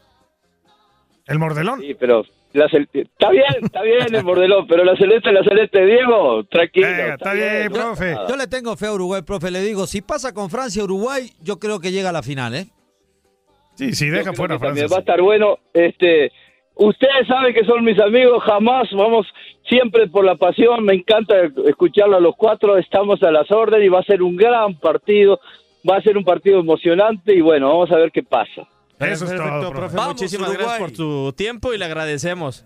El 1.27 1.39
mordelón. 1.39 1.81
Sí, 1.81 1.95
pero 1.95 2.25
la 2.53 2.67
cel- 2.69 2.89
está 2.93 3.31
bien, 3.31 3.45
está 3.63 3.83
bien 3.83 4.15
el 4.15 4.23
bordelón, 4.25 4.67
pero 4.67 4.85
la 4.85 4.97
celeste, 4.97 5.33
la 5.33 5.43
celeste, 5.45 5.85
Diego, 5.85 6.45
tranquilo. 6.45 6.87
Venga, 6.89 7.15
está 7.15 7.33
bien, 7.35 7.71
profe. 7.73 8.17
Yo 8.29 8.37
le 8.37 8.47
tengo 8.47 8.77
fe 8.77 8.87
a 8.87 8.93
Uruguay, 8.93 9.23
profe. 9.23 9.51
Le 9.51 9.61
digo, 9.61 9.87
si 9.87 10.01
pasa 10.03 10.33
con 10.33 10.49
Francia 10.51 10.83
Uruguay, 10.83 11.31
yo 11.43 11.59
creo 11.59 11.79
que 11.81 11.93
llega 11.93 12.09
a 12.09 12.13
la 12.13 12.23
final, 12.23 12.55
¿eh? 12.55 12.67
Sí, 13.75 13.93
sí, 13.93 14.09
deja 14.09 14.33
fuera 14.33 14.59
Francia. 14.59 14.83
también 14.83 14.87
va 14.93 14.97
a 14.97 15.01
estar 15.01 15.21
bueno. 15.23 15.59
Este, 15.73 16.33
ustedes 16.75 17.27
saben 17.29 17.55
que 17.55 17.65
son 17.65 17.85
mis 17.85 17.99
amigos, 18.01 18.43
jamás 18.43 18.89
vamos 18.93 19.27
siempre 19.69 20.09
por 20.09 20.25
la 20.25 20.35
pasión. 20.35 20.85
Me 20.85 20.95
encanta 20.95 21.35
escucharlo 21.67 22.17
a 22.17 22.21
los 22.21 22.35
cuatro. 22.37 22.77
Estamos 22.77 23.23
a 23.23 23.31
las 23.31 23.49
órdenes 23.53 23.87
y 23.87 23.89
va 23.91 24.01
a 24.01 24.05
ser 24.05 24.23
un 24.23 24.37
gran 24.37 24.75
partido. 24.81 25.39
Va 25.89 25.97
a 25.99 26.03
ser 26.03 26.19
un 26.19 26.25
partido 26.25 26.59
emocionante 26.59 27.33
y 27.35 27.41
bueno, 27.41 27.69
vamos 27.69 27.93
a 27.93 27.97
ver 27.97 28.11
qué 28.11 28.23
pasa. 28.25 28.67
Eso 29.01 29.25
es 29.25 29.31
Perfecto, 29.31 29.61
todo, 29.61 29.71
profe. 29.73 29.97
Vamos, 29.97 30.15
Muchísimas 30.15 30.49
Uruguay. 30.51 30.67
gracias 30.67 30.89
por 30.89 30.97
tu 30.97 31.33
tiempo 31.33 31.73
y 31.73 31.79
le 31.79 31.85
agradecemos. 31.85 32.65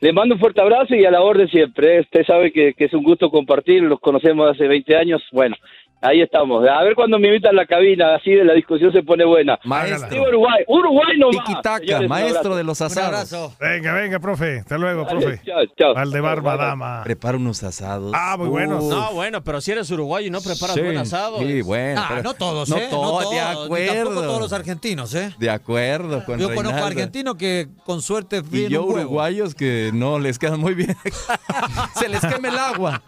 Les 0.00 0.14
mando 0.14 0.34
un 0.34 0.40
fuerte 0.40 0.60
abrazo 0.60 0.94
y 0.94 1.04
a 1.04 1.10
la 1.10 1.20
orden 1.20 1.48
siempre. 1.48 1.96
¿eh? 1.98 2.00
Usted 2.00 2.24
sabe 2.24 2.52
que, 2.52 2.72
que 2.74 2.86
es 2.86 2.94
un 2.94 3.02
gusto 3.02 3.30
compartir, 3.30 3.82
los 3.82 4.00
conocemos 4.00 4.50
hace 4.50 4.66
20 4.66 4.96
años. 4.96 5.22
Bueno, 5.30 5.56
ahí 6.00 6.20
estamos. 6.22 6.66
A 6.68 6.82
ver 6.82 6.94
cuando 6.94 7.18
me 7.18 7.28
invitan 7.28 7.50
a 7.52 7.62
la 7.62 7.66
cabina, 7.66 8.14
así 8.14 8.30
de 8.32 8.44
la 8.44 8.54
discusión 8.54 8.92
se 8.92 9.02
pone 9.02 9.24
buena. 9.24 9.58
Maestro. 9.64 10.22
Uruguay, 10.22 10.64
Uruguay 10.68 11.18
no 11.18 11.28
un 11.28 12.08
maestro 12.08 12.56
de 12.56 12.64
los 12.64 12.80
asados. 12.80 13.56
Venga, 13.58 13.92
venga, 13.94 14.18
profe. 14.20 14.60
Hasta 14.60 14.78
luego, 14.78 15.06
profe. 15.06 15.40
Chao, 15.44 15.64
chao. 15.78 15.94
Bye. 15.94 16.20
Madama. 16.40 17.02
Prepara 17.04 17.36
unos 17.36 17.62
asados. 17.62 18.12
Ah, 18.14 18.36
muy 18.38 18.48
buenos. 18.48 18.84
No, 18.84 19.12
bueno, 19.12 19.42
pero 19.42 19.60
si 19.60 19.72
eres 19.72 19.90
uruguayo 19.90 20.26
y 20.26 20.30
no 20.30 20.40
preparas 20.40 20.74
Sí, 20.74 20.80
buen 20.82 20.96
asado. 20.96 21.38
Sí, 21.38 21.62
bueno. 21.62 22.00
Ah, 22.02 22.06
pero- 22.10 22.22
no 22.22 22.34
todos, 22.34 22.68
no 22.68 22.76
¿eh? 22.76 22.86
todos, 22.90 23.24
no 23.24 23.30
de 23.30 23.36
todos, 23.36 23.70
ni 23.70 23.74
acuerdo. 23.78 24.04
Tampoco 24.04 24.26
todos 24.26 24.40
los 24.40 24.52
argentinos, 24.52 25.14
¿eh? 25.14 25.34
De 25.38 25.50
acuerdo 25.50 26.24
con 26.24 26.38
Yo 26.38 26.46
conozco 26.48 26.62
Reinaldo. 26.62 26.86
argentinos 26.86 27.34
que 27.36 27.68
con 27.84 28.02
suerte 28.02 28.42
Y 28.52 28.68
yo 28.68 28.84
un 28.84 28.98
uruguayos 28.98 29.54
que 29.54 29.90
no 29.94 30.18
les 30.18 30.38
quedan 30.38 30.60
muy 30.60 30.74
bien. 30.74 30.96
Se 31.94 32.08
les 32.08 32.20
quema 32.20 32.48
el 32.48 32.58
agua. 32.58 33.02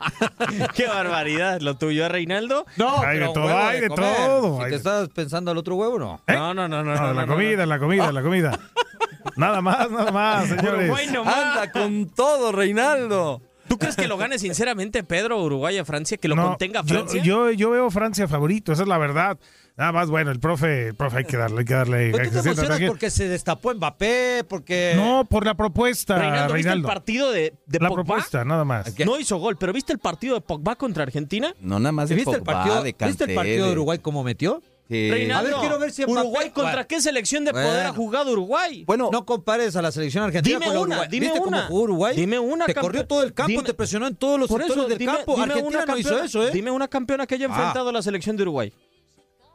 Qué 0.74 0.86
barbaridad. 0.86 1.60
¿Lo 1.60 1.76
tuyo, 1.76 2.08
Reinaldo? 2.08 2.66
No, 2.82 3.02
Hay 3.02 3.18
de 3.18 3.26
todo, 3.26 3.56
hay 3.58 3.80
de 3.80 3.88
todo, 3.88 4.56
Si 4.56 4.62
hay 4.62 4.64
te 4.64 4.70
de- 4.70 4.76
estás 4.76 5.08
pensando 5.10 5.50
al 5.50 5.58
otro 5.58 5.76
huevo, 5.76 5.98
no. 5.98 6.20
No, 6.26 6.54
no, 6.54 6.68
no, 6.68 6.82
no. 6.82 6.94
No, 6.94 7.00
no, 7.00 7.12
la 7.14 7.26
no, 7.26 7.32
comida, 7.32 7.64
la 7.66 7.78
comida, 7.78 8.10
la 8.12 8.22
comida. 8.22 8.58
Nada 9.36 9.60
más, 9.62 9.88
nada 9.90 10.10
más, 10.10 10.48
señores. 10.48 10.90
Nomás. 11.12 11.36
Anda 11.36 11.70
con 11.72 12.08
todo, 12.10 12.50
Reinaldo. 12.52 13.40
¿Tú 13.72 13.78
crees 13.78 13.96
que 13.96 14.06
lo 14.06 14.18
gane 14.18 14.38
sinceramente 14.38 15.02
Pedro, 15.02 15.42
Uruguay 15.42 15.78
a 15.78 15.84
Francia? 15.84 16.18
¿Que 16.18 16.28
lo 16.28 16.36
No, 16.36 16.48
contenga 16.48 16.84
Francia? 16.84 17.22
Yo, 17.22 17.50
yo, 17.50 17.70
veo 17.70 17.90
Francia 17.90 18.28
favorito, 18.28 18.72
esa 18.72 18.82
es 18.82 18.88
la 18.88 18.98
verdad. 18.98 19.38
Nada 19.76 19.92
más, 19.92 20.10
bueno, 20.10 20.30
el 20.30 20.38
profe, 20.38 20.88
el 20.88 20.94
profe 20.94 21.18
hay 21.18 21.24
que 21.24 21.38
darle, 21.38 21.60
hay 21.60 21.64
que 21.64 21.72
darle. 21.72 22.10
Tú 22.12 22.18
que 22.18 22.28
te 22.28 22.38
emocionas 22.40 22.80
porque 22.86 23.10
se 23.10 23.26
destapó 23.28 23.72
Mbappé, 23.74 24.44
porque... 24.46 24.92
No, 24.96 25.24
por 25.24 25.46
la 25.46 25.54
propuesta, 25.54 26.18
Reinaldo, 26.18 26.52
¿viste 26.54 26.70
el 26.72 26.82
partido 26.82 27.32
de, 27.32 27.54
de 27.66 27.78
La 27.80 27.88
Pogba? 27.88 28.04
propuesta, 28.04 28.44
nada 28.44 28.66
más. 28.66 28.94
No 28.98 29.18
hizo 29.18 29.38
gol, 29.38 29.56
pero 29.56 29.72
¿viste 29.72 29.94
el 29.94 29.98
partido 29.98 30.34
de 30.34 30.42
Pogba 30.42 30.76
contra 30.76 31.04
Argentina? 31.04 31.54
No, 31.58 31.78
nada 31.78 31.92
más 31.92 32.10
de 32.10 32.16
¿Viste 32.16 32.36
el, 32.36 32.42
partido, 32.42 32.82
de 32.82 32.94
¿Viste 33.06 33.24
el 33.24 33.34
partido 33.34 33.66
de- 33.66 33.72
Uruguay 33.72 33.98
cómo 33.98 34.22
metió? 34.22 34.62
Reinaldo, 34.88 35.48
a 35.48 35.52
ver, 35.52 35.60
quiero 35.60 35.78
ver 35.78 35.90
si 35.92 36.02
Mbappé- 36.02 36.10
Uruguay 36.20 36.50
contra 36.50 36.72
Bueno. 36.72 36.86
qué 36.88 37.00
selección 37.00 37.44
de 37.44 37.52
poder 37.52 37.66
Bueno. 37.66 37.88
ha 37.88 37.92
jugado 37.94 38.32
Uruguay. 38.32 38.84
Bueno, 38.86 39.08
no 39.10 39.24
compares 39.24 39.74
a 39.76 39.80
la 39.82 39.90
selección 39.90 40.24
argentina 40.24 40.58
Dime 40.58 40.66
con 40.66 40.74
la 40.74 40.80
una, 40.80 40.88
Uruguay. 40.96 41.08
dime 41.10 41.26
¿Viste 41.26 41.40
una. 41.40 41.56
cómo 41.58 41.68
jugó 41.68 41.80
Uruguay? 41.82 42.16
Dime 42.16 42.38
una, 42.38 42.66
Te 42.66 42.74
campe- 42.74 42.80
corrió 42.82 43.06
todo 43.06 43.22
el 43.22 43.32
campo, 43.32 43.50
dime- 43.50 43.62
te 43.62 43.74
presionó 43.74 44.06
en 44.06 44.16
todos 44.16 44.38
los 44.38 44.48
Por 44.48 44.60
sectores 44.60 44.80
eso, 44.82 44.88
del 44.88 44.98
dime- 44.98 45.12
campo. 45.14 45.32
dime 45.32 45.44
Argentina 45.44 45.68
una 45.78 45.86
no 45.86 45.98
hizo 45.98 46.08
campeona- 46.10 46.26
eso, 46.26 46.46
¿eh? 46.46 46.50
Dime 46.52 46.70
una 46.70 46.88
campeona 46.88 47.26
que 47.26 47.34
haya 47.36 47.46
Ah. 47.46 47.48
enfrentado 47.50 47.88
a 47.88 47.92
la 47.92 48.02
selección 48.02 48.36
de 48.36 48.42
Uruguay. 48.42 48.72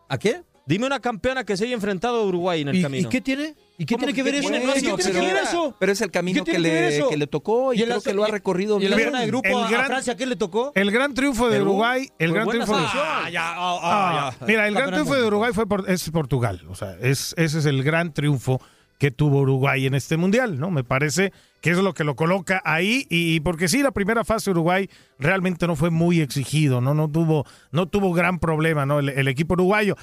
¿A 0.09 0.17
qué? 0.17 0.41
Dime 0.65 0.85
una 0.87 0.99
campeona 0.99 1.43
que 1.45 1.55
se 1.55 1.65
haya 1.65 1.73
enfrentado 1.75 2.17
a 2.17 2.23
Uruguay 2.25 2.61
en 2.61 2.69
el 2.69 2.75
¿Y, 2.77 2.81
camino. 2.81 3.07
y 3.07 3.11
qué 3.11 3.21
tiene? 3.21 3.55
¿Y 3.79 3.85
qué 3.85 3.93
¿Cómo 3.93 4.05
tiene 4.07 4.15
que 4.15 4.23
ver 4.23 4.35
eso? 4.35 4.47
¿Y 4.49 4.51
qué 4.53 4.59
tiene 4.59 4.97
que 4.97 5.03
pero- 5.03 5.19
ver 5.21 5.43
eso? 5.43 5.75
Pero 5.79 5.91
es 5.91 6.01
el 6.01 6.09
camino 6.09 6.43
¿Qué 6.43 6.53
que 6.53 6.59
le, 6.59 6.97
eso? 6.97 7.09
que 7.09 7.17
le 7.17 7.27
tocó 7.27 7.73
y, 7.73 7.77
en 7.77 7.83
creo 7.85 7.97
la- 7.97 8.01
que 8.03 8.13
lo 8.13 8.23
ha 8.23 8.27
recorrido 8.27 8.79
¿Y 8.79 8.85
en 8.85 8.89
la 8.89 8.97
bien. 8.97 9.09
zona 9.09 9.21
de 9.21 9.27
grupo 9.27 9.47
El 9.47 9.55
a, 9.55 9.69
gran- 9.69 9.81
a 9.83 9.85
Francia 9.85 10.17
qué 10.17 10.25
le 10.25 10.35
tocó? 10.35 10.71
El 10.73 10.89
gran 10.91 11.13
triunfo 11.13 11.47
de. 11.49 11.61
Uruguay, 11.61 12.09
el 12.17 12.29
Fue 12.31 12.35
gran 12.39 12.49
triunfo 12.49 12.75
de. 12.75 12.83
Ah, 12.85 13.29
ya, 13.31 13.43
ah, 13.55 13.55
Ah, 13.55 13.79
ah, 13.83 14.35
ya. 14.39 14.45
mira, 14.47 14.67
el 14.67 14.73
gran 14.73 14.91
triunfo 14.91 15.13
de 15.13 15.23
Uruguay 15.25 15.51
fue 15.53 15.67
por- 15.67 15.87
es 15.89 16.09
Portugal. 16.09 16.63
O 16.69 16.73
sea, 16.75 16.97
es, 17.01 17.35
ese 17.37 17.59
es 17.59 17.65
el 17.67 17.83
gran 17.83 18.13
triunfo 18.13 18.59
que 18.97 19.11
tuvo 19.11 19.41
Uruguay 19.41 19.85
en 19.85 19.93
este 19.93 20.17
mundial, 20.17 20.59
¿no? 20.59 20.71
Me 20.71 20.83
parece 20.83 21.31
que 21.61 21.69
es 21.69 21.77
lo 21.77 21.93
que 21.93 22.03
lo 22.03 22.15
coloca 22.15 22.63
ahí 22.65 23.05
y, 23.11 23.35
y 23.35 23.39
porque 23.41 23.67
sí, 23.67 23.83
la 23.83 23.91
primera 23.91 24.23
fase 24.23 24.45
de 24.49 24.51
Uruguay 24.53 24.89
realmente 25.19 25.67
no 25.67 25.75
fue 25.75 25.91
muy 25.91 26.19
exigido, 26.21 26.81
¿no? 26.81 26.95
No 26.95 27.07
tuvo, 27.07 27.45
no 27.71 27.87
tuvo 27.87 28.11
gran 28.13 28.39
problema, 28.39 28.87
¿no? 28.87 28.97
El, 28.97 29.09
el 29.09 29.27
equipo 29.27 29.53
uruguayo. 29.53 29.95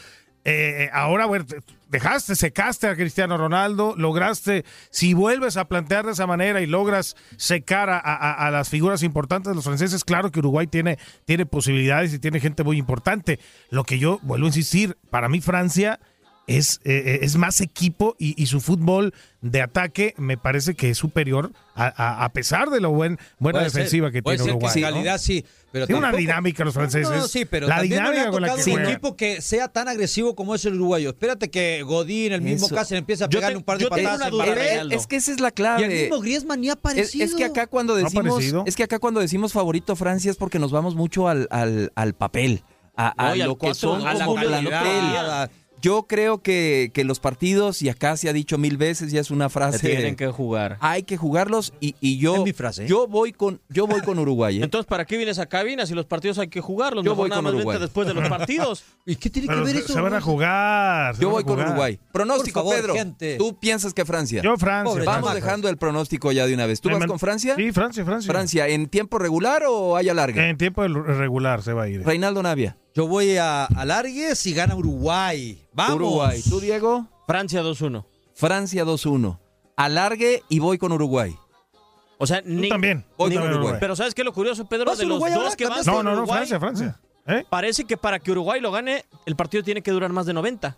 Eh, 0.45 0.91
ahora, 0.93 1.27
bueno, 1.27 1.47
te- 1.47 1.61
dejaste, 1.89 2.35
secaste 2.37 2.87
a 2.89 2.97
Cristiano 2.97 3.37
Ronaldo, 3.39 3.95
lograste, 3.97 4.65
si 4.91 5.15
vuelves 5.15 5.57
a 5.57 5.67
plantear 5.67 6.05
de 6.05 6.13
esa 6.13 6.27
manera 6.27 6.61
y 6.61 6.67
logras 6.67 7.17
secar 7.37 7.89
a, 7.89 7.99
a- 7.99 8.33
a 8.47 8.51
las 8.51 8.69
figuras 8.69 9.03
importantes 9.03 9.51
de 9.51 9.55
los 9.55 9.65
franceses, 9.65 10.05
claro 10.05 10.31
que 10.31 10.41
Uruguay 10.41 10.67
tiene, 10.67 10.99
tiene 11.25 11.47
posibilidades 11.47 12.13
y 12.13 12.19
tiene 12.19 12.41
gente 12.41 12.63
muy 12.65 12.77
importante. 12.79 13.39
Lo 13.71 13.85
que 13.85 13.99
yo 13.99 14.19
vuelvo 14.23 14.47
a 14.47 14.49
insistir, 14.49 14.97
para 15.11 15.29
mí 15.29 15.41
Francia 15.41 15.99
es, 16.47 16.81
eh, 16.85 17.21
es 17.23 17.37
más 17.37 17.61
equipo 17.63 18.17
y, 18.19 18.41
y 18.41 18.47
su 18.47 18.61
fútbol 18.61 19.15
de 19.41 19.63
ataque 19.63 20.15
me 20.19 20.37
parece 20.37 20.75
que 20.75 20.91
es 20.91 20.99
superior 20.99 21.53
a, 21.75 21.87
a- 21.87 22.25
a 22.25 22.33
pesar 22.33 22.69
de 22.71 22.81
la 22.81 22.89
buen, 22.89 23.19
buena 23.39 23.61
Puede 23.61 23.71
ser, 23.71 23.79
defensiva 23.83 24.11
que 24.11 24.23
puede 24.23 24.37
tiene 24.37 24.45
ser 24.53 24.57
Uruguay. 24.57 24.75
Que 24.75 24.81
¿no? 24.81 24.87
calidad 24.89 25.19
sí, 25.19 25.45
pero 25.73 25.87
Tiene 25.87 25.99
una 26.01 26.13
dinámica 26.13 26.65
los 26.65 26.75
franceses. 26.75 27.09
No, 27.11 27.17
no, 27.17 27.29
sí, 27.29 27.45
pero 27.47 27.67
la 27.67 27.81
dinámica 27.83 28.31
con 28.31 28.43
la 28.43 28.55
que 28.55 28.63
tocado 28.63 28.77
un 28.77 28.83
equipo 28.85 29.17
que 29.17 29.41
sea 29.43 29.69
tan 29.69 29.89
agresivo 29.89 30.35
como 30.35 30.55
es 30.55 30.65
el 30.67 30.75
uruguayo. 30.75 31.11
Espérate 31.11 31.51
que 31.51 31.83
Godín, 31.83 32.33
el 32.33 32.43
mismo 32.43 32.67
Eso. 32.67 32.75
Cáceres, 32.75 33.01
empiece 33.01 33.25
a 33.25 33.29
Yo 33.29 33.39
pegarle 33.39 33.55
te- 33.55 33.59
un 33.59 33.65
par 33.65 33.79
de 33.79 33.87
patadas. 33.89 34.31
Reinaldo. 34.31 34.95
Es 34.95 35.07
que 35.07 35.17
esa 35.17 35.33
es 35.33 35.41
la 35.41 35.47
Y 35.49 35.49
el 35.49 35.55
clave. 35.55 35.89
mismo 36.03 36.21
Griezmann 36.21 36.61
ni 36.61 36.69
ha 36.69 36.73
Es, 36.73 36.79
aparecido. 36.79 37.25
es 37.25 37.35
que 37.35 37.45
acá 37.45 37.67
cuando 37.67 37.95
¿No 37.95 38.01
ha 38.01 38.05
decimos, 38.05 38.35
parecido? 38.35 38.65
es 38.67 38.77
que 38.77 38.83
acá 38.83 38.99
cuando 38.99 39.21
decimos 39.21 39.53
favorito 39.53 39.97
Francia 39.97 40.31
es 40.31 40.37
porque 40.37 40.59
nos 40.59 40.71
vamos 40.73 40.95
mucho 40.95 41.27
al, 41.29 41.49
al, 41.51 41.91
al 41.97 42.15
papel, 42.15 42.63
a, 42.97 43.09
al 43.09 43.39
lo 43.41 43.57
que 43.59 43.75
son 43.75 44.07
a 44.07 44.15
la 44.15 44.27
calidad. 44.27 45.51
Yo 45.85 46.07
creo 46.09 46.41
que, 46.41 46.91
que 46.95 47.05
los 47.05 47.21
partidos, 47.21 47.83
y 47.83 47.91
acá 47.91 48.17
se 48.17 48.31
ha 48.31 48.33
dicho 48.33 48.57
mil 48.57 48.79
veces, 48.79 49.13
ya 49.13 49.21
es 49.21 49.31
una 49.31 49.51
Se 49.51 49.53
frase. 49.53 49.87
tienen 49.87 50.17
que 50.17 50.29
jugar. 50.29 50.79
Hay 50.81 51.03
que 51.03 51.19
jugarlos 51.19 51.75
y, 51.79 51.95
y 52.01 52.17
yo, 52.17 52.37
Es 52.37 52.43
mi 52.45 52.55
frase, 52.55 52.85
¿eh? 52.85 52.89
yo 52.89 53.07
voy 53.07 53.33
con, 53.33 53.61
yo 53.69 53.87
voy 53.87 54.01
con 54.01 54.19
Uruguay. 54.19 54.61
¿eh? 54.61 54.65
Entonces, 54.65 54.87
¿para 54.87 55.05
qué 55.05 55.19
vienes 55.19 55.39
a 55.39 55.45
cabina 55.45 55.85
si 55.85 55.93
los 55.93 56.07
partidos 56.07 56.39
hay 56.39 56.49
que 56.49 56.63
jugarlos? 56.63 57.05
Yo 57.05 57.11
Mejor 57.11 57.25
voy 57.25 57.29
nada 57.29 57.39
con 57.41 57.45
más 57.45 57.53
vente 57.53 57.67
Uruguay. 57.67 57.81
después 57.83 58.09
de 58.09 58.15
los 58.15 58.27
partidos. 58.31 58.83
¿Y 59.05 59.17
qué 59.17 59.29
tiene 59.29 59.47
Pero 59.49 59.61
que 59.61 59.67
ver 59.67 59.77
se, 59.77 59.83
eso? 59.85 59.93
se 59.93 60.01
van 60.01 60.15
a 60.15 60.23
jugar. 60.23 61.17
se 61.17 61.21
Yo 61.21 61.29
voy 61.29 61.45
con. 61.45 61.61
Uruguay. 61.61 62.01
Pronóstico, 62.13 62.61
favor, 62.61 62.77
Pedro. 62.77 62.95
gente. 62.95 63.37
¿Tú 63.37 63.59
piensas 63.59 63.93
que 63.93 64.07
Francia? 64.07 64.41
Yo 64.43 64.57
Francia. 64.57 64.91
Pobre 64.91 65.05
Vamos 65.05 65.35
dejando 65.35 65.69
el 65.69 65.77
pronóstico 65.77 66.33
ya 66.33 66.47
de 66.47 66.55
una 66.55 66.65
vez. 66.65 66.81
¿Tú 66.81 66.89
vas 66.89 67.05
con 67.05 67.19
Francia? 67.19 67.57
Sí, 67.57 67.73
Francia, 67.73 68.07
Francia. 68.07 68.33
Francia, 68.33 68.69
¿en 68.69 68.87
tiempo 68.89 69.19
regular 69.19 69.65
o 69.69 69.97
hay 69.97 70.09
alargue? 70.09 70.49
En 70.49 70.57
tiempo 70.57 70.83
regular 70.89 71.63
se 71.63 71.75
va 71.75 71.83
a 71.83 71.89
ir. 71.91 72.03
Reinaldo 72.07 72.43
Navia. 72.43 72.79
Yo 72.95 73.09
voy 73.09 73.37
a 73.37 73.65
Alargues 73.65 74.47
y 74.47 74.55
gana 74.55 74.77
Uruguay. 74.77 75.61
Vamos. 75.73 75.97
Uruguay. 75.97 76.41
¿Tú, 76.49 76.61
Diego? 76.61 77.07
Francia 77.27 77.63
2-1. 77.63 78.05
Francia 78.35 78.85
2-1. 78.85 79.39
Alargue 79.77 80.43
y 80.49 80.61
voy 80.61 80.79
con 80.79 80.93
Uruguay. 80.93 81.37
O 82.19 82.27
sea, 82.27 82.43
Tú 82.43 82.49
ni... 82.51 82.69
también. 82.69 83.05
Voy 83.19 83.35
con 83.35 83.43
Uruguay. 83.53 83.77
Pero 83.81 83.97
¿sabes 83.97 84.15
qué 84.15 84.23
es 84.23 84.25
lo 84.25 84.33
curioso, 84.33 84.65
Pedro? 84.67 84.87
¿Vas 84.87 84.99
De 84.99 85.05
los 85.07 85.15
Uruguay 85.17 85.33
dos 85.33 85.43
ahora? 85.45 85.57
que 85.57 85.65
van 85.65 85.73
¿Cambiaste? 85.85 85.91
No, 85.91 86.03
no, 86.15 86.21
no, 86.21 86.27
Francia, 86.27 86.61
Francia. 86.61 87.01
¿Eh? 87.27 87.45
Parece 87.51 87.85
que 87.85 87.97
para 87.97 88.21
que 88.21 88.31
Uruguay 88.31 88.61
lo 88.61 88.71
gane, 88.71 89.05
el 89.27 89.35
partido 89.35 89.65
tiene 89.65 89.83
que 89.83 89.91
durar 89.91 90.13
más 90.13 90.27
de 90.27 90.33
90. 90.35 90.77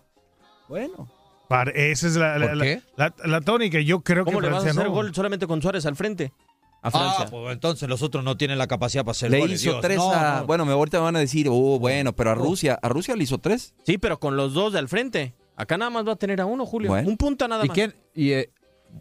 Bueno. 0.69 1.09
Para- 1.49 1.71
esa 1.73 2.07
es 2.07 2.17
la, 2.17 2.39
la, 2.39 2.47
¿Por 2.49 2.57
la- 2.57 2.65
qué? 2.65 2.83
la- 2.97 3.15
la 3.25 3.41
tónica. 3.43 3.79
Yo 3.81 4.01
creo 4.01 4.25
¿Cómo 4.25 4.39
que 4.41 4.47
le 4.47 4.53
vas 4.53 4.65
a 4.65 4.71
hacer 4.71 4.87
no. 4.87 4.91
gol 4.93 5.15
solamente 5.15 5.47
con 5.47 5.61
Suárez 5.61 5.85
al 5.85 5.97
frente? 5.97 6.33
A 6.83 6.91
Francia. 6.91 7.25
Ah, 7.27 7.31
pues 7.31 7.53
entonces 7.53 7.89
los 7.89 8.03
otros 8.03 8.23
no 8.23 8.37
tienen 8.37 8.59
la 8.59 8.67
capacidad 8.69 9.03
para 9.05 9.13
hacer 9.13 9.31
Le 9.31 9.41
goles, 9.41 9.61
hizo 9.61 9.73
Dios. 9.73 9.83
tres 9.83 9.97
No, 9.99 10.13
a. 10.13 10.41
no. 10.41 10.47
Bueno, 10.47 10.65
me 10.65 10.73
ahorita 10.73 10.99
me 10.99 11.05
van 11.05 11.17
a 11.17 11.21
decir, 11.21 11.49
oh, 11.51 11.79
bueno, 11.79 12.15
pero 12.15 12.31
a 12.31 12.35
Rusia, 12.35 12.79
a 12.81 12.89
Rusia 12.89 13.17
le 13.17 13.25
hizo 13.25 13.39
tres. 13.39 13.75
Sí, 13.85 13.99
pero 13.99 14.21
con 14.21 14.37
los 14.37 14.55
dos 14.55 14.73
de 14.73 14.79
al 14.79 14.89
frente. 14.89 15.35
Acá 15.57 15.79
nada 15.79 15.91
más 15.91 16.07
va 16.07 16.13
a 16.13 16.17
tener 16.17 16.41
a 16.41 16.47
uno, 16.47 16.65
Julio. 16.67 16.91
Bueno. 16.91 17.09
Un 17.09 17.17
punto 17.17 17.49
nada 17.49 17.65
¿Y 17.65 17.69
más. 17.69 17.75
quién? 17.75 17.95
Y, 18.15 18.31
eh, 18.33 18.51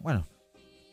bueno, 0.02 0.26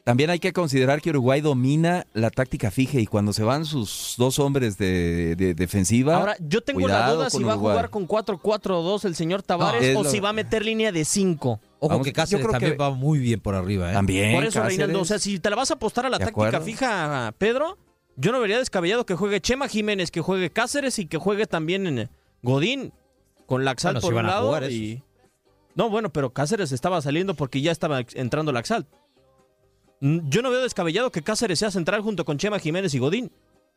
También 0.04 0.30
hay 0.30 0.40
que 0.40 0.52
considerar 0.52 1.02
que 1.02 1.10
Uruguay 1.12 1.40
domina 1.40 2.06
la 2.14 2.30
táctica 2.30 2.70
fija 2.70 3.00
y 3.00 3.06
cuando 3.06 3.32
se 3.32 3.42
van 3.44 3.64
sus 3.66 4.16
dos 4.18 4.38
hombres 4.38 4.78
de, 4.78 5.36
de 5.38 5.54
defensiva. 5.56 6.18
Ahora, 6.18 6.36
yo 6.42 6.62
tengo 6.62 6.86
la 6.88 7.14
duda 7.14 7.30
si 7.30 7.42
va 7.42 7.54
a 7.54 7.58
jugar 7.58 7.90
con 7.90 8.06
4-4-2 8.08 9.06
el 9.06 9.16
señor 9.16 9.42
Tavares 9.44 9.82
es 9.82 9.96
o 9.96 10.04
lo- 10.04 10.10
si 10.10 10.20
va 10.20 10.30
a 10.30 10.34
meter 10.34 10.66
línea 10.66 10.92
de 10.92 11.06
5. 11.06 11.60
Ojo 11.86 11.90
Vamos, 11.90 12.06
que 12.06 12.12
yo 12.12 12.16
Cáceres 12.16 12.44
creo 12.46 12.52
también 12.52 12.72
que- 12.74 12.78
va 12.78 12.90
muy 12.92 13.20
bien 13.20 13.40
por 13.40 13.56
arriba, 13.56 13.90
¿eh? 13.92 13.94
También. 13.94 14.36
Por 14.36 14.44
eso, 14.46 14.60
Cáceres. 14.62 14.78
Reinaldo, 14.78 15.02
o 15.02 15.06
sea, 15.06 15.20
si 15.20 15.40
te 15.40 15.50
la 15.50 15.56
vas 15.56 15.72
a 15.72 15.76
apostar 15.76 16.06
a 16.06 16.10
la 16.10 16.20
táctica 16.20 16.62
fija, 16.62 17.34
Pedro, 17.38 17.78
yo 18.16 18.32
no 18.32 18.40
vería 18.40 18.58
descabellado 18.60 19.06
que 19.06 19.16
juegue 19.16 19.42
Chema 19.42 19.68
Jiménez, 19.68 20.12
que 20.12 20.22
juegue 20.22 20.50
Cáceres 20.52 21.00
y 21.00 21.06
que 21.08 21.18
juegue 21.18 21.46
también 21.48 21.88
en 21.88 22.10
Godín 22.42 22.94
con 23.46 23.66
Laxalt 23.66 24.02
Bueno, 24.02 24.08
por 24.08 24.14
si 24.14 24.20
un 24.20 24.26
lado 24.28 24.48
jugar 24.48 24.72
y 24.72 25.04
No, 25.76 25.90
bueno, 25.90 26.10
pero 26.12 26.32
Cáceres 26.32 26.72
estaba 26.72 27.02
saliendo 27.02 27.34
porque 27.34 27.62
ya 27.62 27.72
estaba 27.72 28.02
entrando 28.14 28.52
Laxalt. 28.52 28.88
Mm, 30.02 30.30
Yo 30.30 30.42
no 30.42 30.50
veo 30.52 30.62
descabellado 30.62 31.12
que 31.12 31.22
Cáceres 31.22 31.60
sea 31.60 31.72
central 31.72 32.02
junto 32.02 32.26
con 32.26 32.38
Chema 32.38 32.60
Jiménez 32.60 32.94
y 32.94 33.00
Godín 33.00 33.32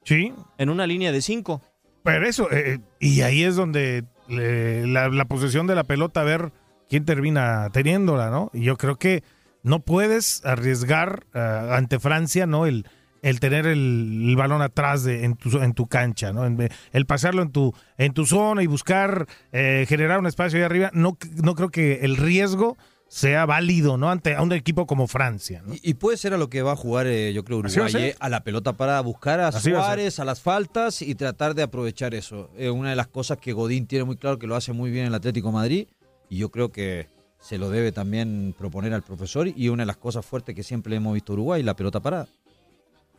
Sí, 0.04 0.32
en 0.58 0.70
una 0.70 0.86
línea 0.86 1.10
de 1.12 1.20
5. 1.22 1.60
pero 2.04 2.26
eso. 2.28 2.48
eh, 2.52 2.78
y 3.00 3.22
ahí 3.22 3.42
es 3.42 3.56
donde 3.56 4.04
eh, 4.28 4.84
la, 4.86 5.08
la 5.08 5.24
posesión 5.24 5.66
de 5.66 5.74
la 5.74 5.84
pelota, 5.84 6.20
a 6.20 6.24
ver 6.24 6.52
quién 6.88 7.04
termina 7.04 7.68
teniéndola, 7.72 8.30
¿no? 8.30 8.50
Y 8.52 8.62
yo 8.62 8.76
creo 8.76 8.96
que 8.96 9.22
no 9.62 9.80
puedes 9.80 10.44
arriesgar 10.44 11.26
ah, 11.34 11.76
ante 11.76 11.98
Francia, 11.98 12.46
¿no? 12.46 12.66
El, 12.66 12.86
el 13.22 13.40
tener 13.40 13.66
el, 13.66 14.26
el 14.28 14.36
balón 14.36 14.62
atrás 14.62 15.02
de, 15.02 15.24
en, 15.24 15.34
tu, 15.36 15.58
en 15.60 15.72
tu 15.74 15.86
cancha, 15.88 16.32
¿no? 16.32 16.46
En- 16.46 16.68
el 16.92 17.06
pasarlo 17.06 17.42
en 17.42 17.50
tu, 17.50 17.74
en 17.98 18.12
tu 18.12 18.26
zona 18.26 18.62
y 18.62 18.66
buscar 18.66 19.26
eh, 19.52 19.84
generar 19.88 20.18
un 20.20 20.26
espacio 20.26 20.58
ahí 20.58 20.64
arriba. 20.64 20.90
No, 20.92 21.18
no 21.42 21.54
creo 21.56 21.70
que 21.70 22.00
el 22.04 22.16
riesgo 22.16 22.76
sea 23.08 23.46
válido, 23.46 23.96
¿no? 23.96 24.10
Ante 24.10 24.34
a 24.34 24.42
un 24.42 24.52
equipo 24.52 24.86
como 24.86 25.06
Francia, 25.06 25.62
¿no? 25.64 25.74
Y, 25.74 25.80
y 25.82 25.94
puede 25.94 26.16
ser 26.16 26.34
a 26.34 26.38
lo 26.38 26.50
que 26.50 26.62
va 26.62 26.72
a 26.72 26.76
jugar, 26.76 27.06
eh, 27.06 27.32
yo 27.32 27.44
creo, 27.44 27.58
a 27.58 27.60
Uruguay, 27.60 27.90
ser. 27.90 28.00
eh, 28.02 28.16
a 28.20 28.28
la 28.28 28.42
pelota 28.44 28.72
para 28.74 29.00
buscar 29.00 29.40
a 29.40 29.48
Así 29.48 29.70
a. 29.72 29.74
Suárez, 29.76 30.18
a, 30.20 30.24
las 30.24 30.40
faltas 30.40 31.02
y 31.02 31.14
tratar 31.14 31.54
de 31.54 31.62
aprovechar 31.62 32.14
eso. 32.14 32.50
Es 32.56 32.70
una 32.70 32.90
de 32.90 32.96
las 32.96 33.06
cosas 33.08 33.38
que 33.38 33.52
Godín 33.52 33.86
tiene 33.86 34.04
muy 34.04 34.16
claro 34.16 34.38
que 34.38 34.46
lo 34.48 34.54
hace 34.56 34.72
muy 34.72 34.90
bien 34.90 35.02
en 35.04 35.08
el 35.08 35.14
Atlético 35.14 35.48
de 35.48 35.54
Madrid 35.54 35.88
y 36.28 36.38
yo 36.38 36.50
creo 36.50 36.70
que 36.72 37.08
se 37.40 37.58
lo 37.58 37.70
debe 37.70 37.92
también 37.92 38.54
proponer 38.58 38.92
al 38.94 39.02
profesor 39.02 39.46
y 39.48 39.68
una 39.68 39.82
de 39.82 39.86
las 39.86 39.96
cosas 39.98 40.24
fuertes 40.26 40.54
que 40.54 40.62
siempre 40.62 40.96
hemos 40.96 41.14
visto 41.14 41.32
Uruguay, 41.34 41.62
la 41.62 41.76
pelota 41.76 42.00
parada. 42.00 42.26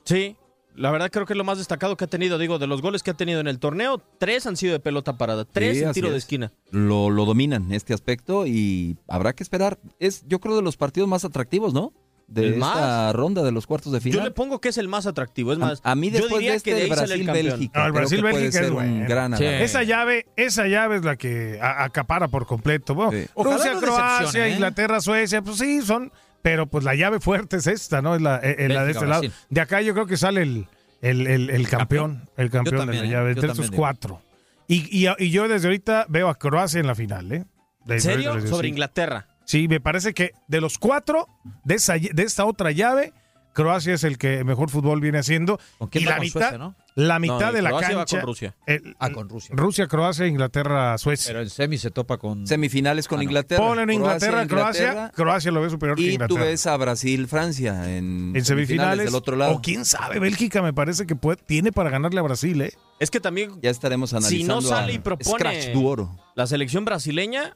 Sí, 0.04 0.36
la 0.76 0.92
verdad 0.92 1.10
creo 1.12 1.26
que 1.26 1.34
es 1.34 1.38
lo 1.38 1.44
más 1.44 1.58
destacado 1.58 1.96
que 1.98 2.06
ha 2.06 2.08
tenido, 2.08 2.38
digo, 2.38 2.60
de 2.60 2.68
los 2.68 2.82
goles 2.82 3.04
que 3.04 3.12
ha 3.12 3.14
tenido 3.16 3.40
en 3.40 3.48
el 3.48 3.60
torneo, 3.60 4.02
tres 4.18 4.46
han 4.48 4.58
sido 4.58 4.74
de 4.74 4.80
pelota 4.80 5.18
parada, 5.18 5.46
tres 5.46 5.78
Sí, 5.78 5.84
en 5.84 5.92
tiro 5.94 6.10
de 6.10 6.18
es. 6.18 6.24
esquina. 6.24 6.52
Lo, 6.72 7.10
lo 7.10 7.26
dominan 7.26 7.72
este 7.72 7.94
aspecto 7.94 8.46
y 8.46 8.98
habrá 9.08 9.34
que 9.34 9.44
esperar. 9.44 9.80
Es, 10.00 10.24
yo 10.28 10.40
creo, 10.40 10.56
de 10.56 10.62
los 10.62 10.78
partidos 10.78 11.10
más 11.10 11.26
atractivos, 11.26 11.74
¿no? 11.74 11.94
De 12.28 12.46
¿El 12.46 12.54
esta 12.56 12.66
más? 12.76 13.16
ronda 13.16 13.42
de 13.42 13.54
los 13.54 13.66
cuartos 13.66 13.94
de 13.94 14.00
Yo 14.02 14.06
le 14.06 14.12
final. 14.12 14.34
pongo 14.34 14.60
que 14.60 14.68
es 14.68 14.78
el 14.78 14.90
más 14.90 15.06
atractivo, 15.06 15.54
es 15.54 15.60
más, 15.60 15.80
a, 15.82 15.92
a 15.92 15.96
mí 15.96 16.12
yo 16.12 16.28
diría 16.28 16.52
de 16.52 16.58
este 16.58 16.72
que 16.72 16.76
de. 16.76 16.88
Brasil-Bélgica, 16.88 17.80
No, 17.80 17.86
el 17.86 17.92
Brasil-Bélgica 17.94 18.48
es 18.48 18.54
ser 18.54 18.66
un 18.66 18.74
bueno. 18.74 19.06
gran 19.08 19.38
Sí. 19.38 19.46
Esa 19.46 19.84
llave, 19.84 20.26
esa 20.36 20.68
llave 20.68 20.98
es 20.98 21.06
la 21.06 21.16
que 21.16 21.58
a- 21.62 21.86
acapara 21.86 22.28
por 22.28 22.46
completo. 22.46 22.96
Bueno, 22.96 23.14
Sí. 23.14 23.26
Ojalá 23.34 23.56
Rusia, 23.56 23.74
no 23.76 23.80
Croacia, 23.80 24.48
¿eh? 24.48 24.52
Inglaterra, 24.52 25.00
Suecia, 25.00 25.42
pues 25.42 25.58
sí, 25.58 25.82
son, 25.82 26.12
pero 26.42 26.68
pues 26.68 26.84
la 26.84 26.96
llave 26.96 27.22
fuerte 27.22 27.56
es 27.58 27.68
esta, 27.68 28.02
¿no? 28.02 28.14
Es 28.16 28.22
la, 28.22 28.42
eh, 28.44 28.58
eh, 28.60 28.68
la 28.68 28.84
de 28.84 28.92
este 28.92 29.06
lado. 29.08 29.22
Brasil. 29.22 29.38
De 29.50 29.62
acá 29.62 29.82
yo 29.82 29.94
creo 29.94 30.06
que 30.06 30.18
sale 30.18 30.42
el, 30.42 30.68
el, 31.02 31.28
el- 31.28 31.50
el 31.50 31.70
campeón, 31.70 32.30
el 32.36 32.50
campeón 32.50 32.80
también, 32.88 33.04
de 33.04 33.08
la 33.10 33.14
llave, 33.20 33.32
entre 33.32 33.54
digo. 33.54 33.74
cuatro. 33.74 34.22
Y, 34.68 34.84
y, 34.92 35.08
y 35.18 35.30
yo 35.30 35.48
desde 35.48 35.68
ahorita 35.70 36.06
veo 36.10 36.28
a 36.28 36.36
Croacia 36.36 36.82
en 36.82 36.88
la 36.88 36.96
final, 36.96 37.32
¿eh? 37.32 37.46
¿En 37.88 38.02
serio? 38.02 38.34
Sobre 38.48 38.68
sí. 38.68 38.72
Inglaterra. 38.74 39.28
Sí, 39.48 39.68
me 39.70 39.80
parece 39.80 40.14
que 40.14 40.34
de 40.48 40.60
los 40.62 40.78
cuatro 40.78 41.28
de, 41.64 41.76
esa, 41.76 41.94
de 41.98 42.24
esta 42.24 42.44
otra 42.46 42.72
llave, 42.72 43.14
Croacia 43.54 43.94
es 43.94 44.04
el 44.04 44.18
que 44.18 44.44
mejor 44.44 44.70
fútbol 44.70 45.00
viene 45.02 45.20
haciendo. 45.20 45.58
¿Con 45.80 45.88
quién 45.88 46.04
y 46.04 46.06
la 46.06 46.18
con 46.18 46.22
mitad, 46.26 46.40
Suecia, 46.42 46.58
no? 46.58 46.76
la 46.96 47.18
mitad 47.18 47.40
No, 47.40 47.52
de 47.54 47.62
la 47.62 47.70
Croacia 47.70 47.96
va 47.96 48.02
cancha. 48.02 48.18
con 48.20 48.28
Rusia. 48.28 48.56
el- 48.68 48.96
Ah, 49.00 49.10
con 49.12 49.30
Rusia. 49.30 49.56
Rusia, 49.58 49.88
Croacia, 49.88 50.28
Inglaterra, 50.28 50.98
Suecia. 50.98 51.30
Pero 51.30 51.40
el 51.40 51.50
semi 51.50 51.78
se 51.78 51.90
topa 51.92 52.18
con... 52.18 52.46
Semifinales 52.46 53.08
con 53.08 53.20
Ah, 53.20 53.24
no. 53.24 53.24
Inglaterra. 53.24 53.64
Ponen 53.66 53.90
Inglaterra, 53.90 54.46
Croacia, 54.48 54.84
Inglaterra, 54.90 55.12
Croacia 55.16 55.52
lo 55.52 55.62
ve 55.62 55.70
superior 55.70 55.96
que 55.98 56.04
Y 56.04 56.08
tú 56.08 56.12
Inglaterra. 56.14 56.44
ves 56.44 56.68
a 56.68 56.76
Brasil, 56.78 57.26
Francia 57.28 57.98
en, 57.98 58.34
en 58.36 58.44
semifinales 58.46 59.06
del 59.06 59.16
otro 59.16 59.38
lado. 59.38 59.54
o 59.56 59.62
quién 59.62 59.86
sabe, 59.86 60.20
Bélgica 60.20 60.62
me 60.62 60.74
parece 60.74 61.08
que 61.08 61.16
puede, 61.16 61.38
tiene 61.42 61.72
para 61.72 61.90
ganarle 61.90 62.20
a 62.20 62.24
Brasil, 62.24 62.62
¿eh? 62.62 62.74
Es 63.00 63.10
que 63.10 63.22
también, 63.22 63.60
Ya 63.62 63.70
estaremos 63.72 64.10
si 64.12 64.18
analizando. 64.18 64.56
no 64.56 64.62
sale 64.62 64.92
y 64.94 65.00
propone 65.00 65.30
Scratch 65.62 65.72
du 65.74 65.88
Oro. 65.88 66.16
la 66.36 66.46
selección 66.48 66.84
brasileña, 66.86 67.56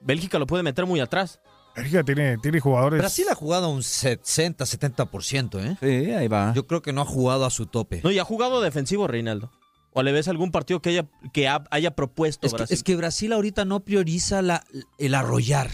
Bélgica 0.00 0.38
lo 0.38 0.46
puede 0.46 0.62
meter 0.62 0.86
muy 0.86 1.00
atrás. 1.00 1.40
Bélgica 1.74 2.02
tiene, 2.04 2.38
tiene 2.38 2.58
jugadores. 2.60 2.98
Brasil 2.98 3.26
ha 3.30 3.34
jugado 3.34 3.68
un 3.68 3.82
60, 3.82 4.64
70%, 4.64 5.60
¿eh? 5.60 5.76
Sí, 5.80 6.10
ahí 6.12 6.28
va. 6.28 6.52
Yo 6.54 6.66
creo 6.66 6.80
que 6.82 6.92
no 6.92 7.02
ha 7.02 7.04
jugado 7.06 7.44
a 7.44 7.50
su 7.50 7.66
tope. 7.66 8.00
No, 8.02 8.10
y 8.10 8.18
ha 8.18 8.24
jugado 8.24 8.60
defensivo, 8.62 9.06
Reinaldo. 9.06 9.50
¿O 9.92 10.02
le 10.02 10.12
ves 10.12 10.28
algún 10.28 10.50
partido 10.50 10.80
que 10.80 10.90
haya, 10.90 11.06
que 11.32 11.48
ha- 11.48 11.64
haya 11.70 11.90
propuesto 11.94 12.46
Es 12.46 12.52
que, 12.52 12.56
Brasil? 12.58 12.74
es 12.74 12.82
que 12.82 12.96
Brasil 12.96 13.32
ahorita 13.32 13.64
no 13.64 13.80
prioriza 13.80 14.42
la, 14.42 14.64
el 14.98 15.14
arrollar. 15.14 15.70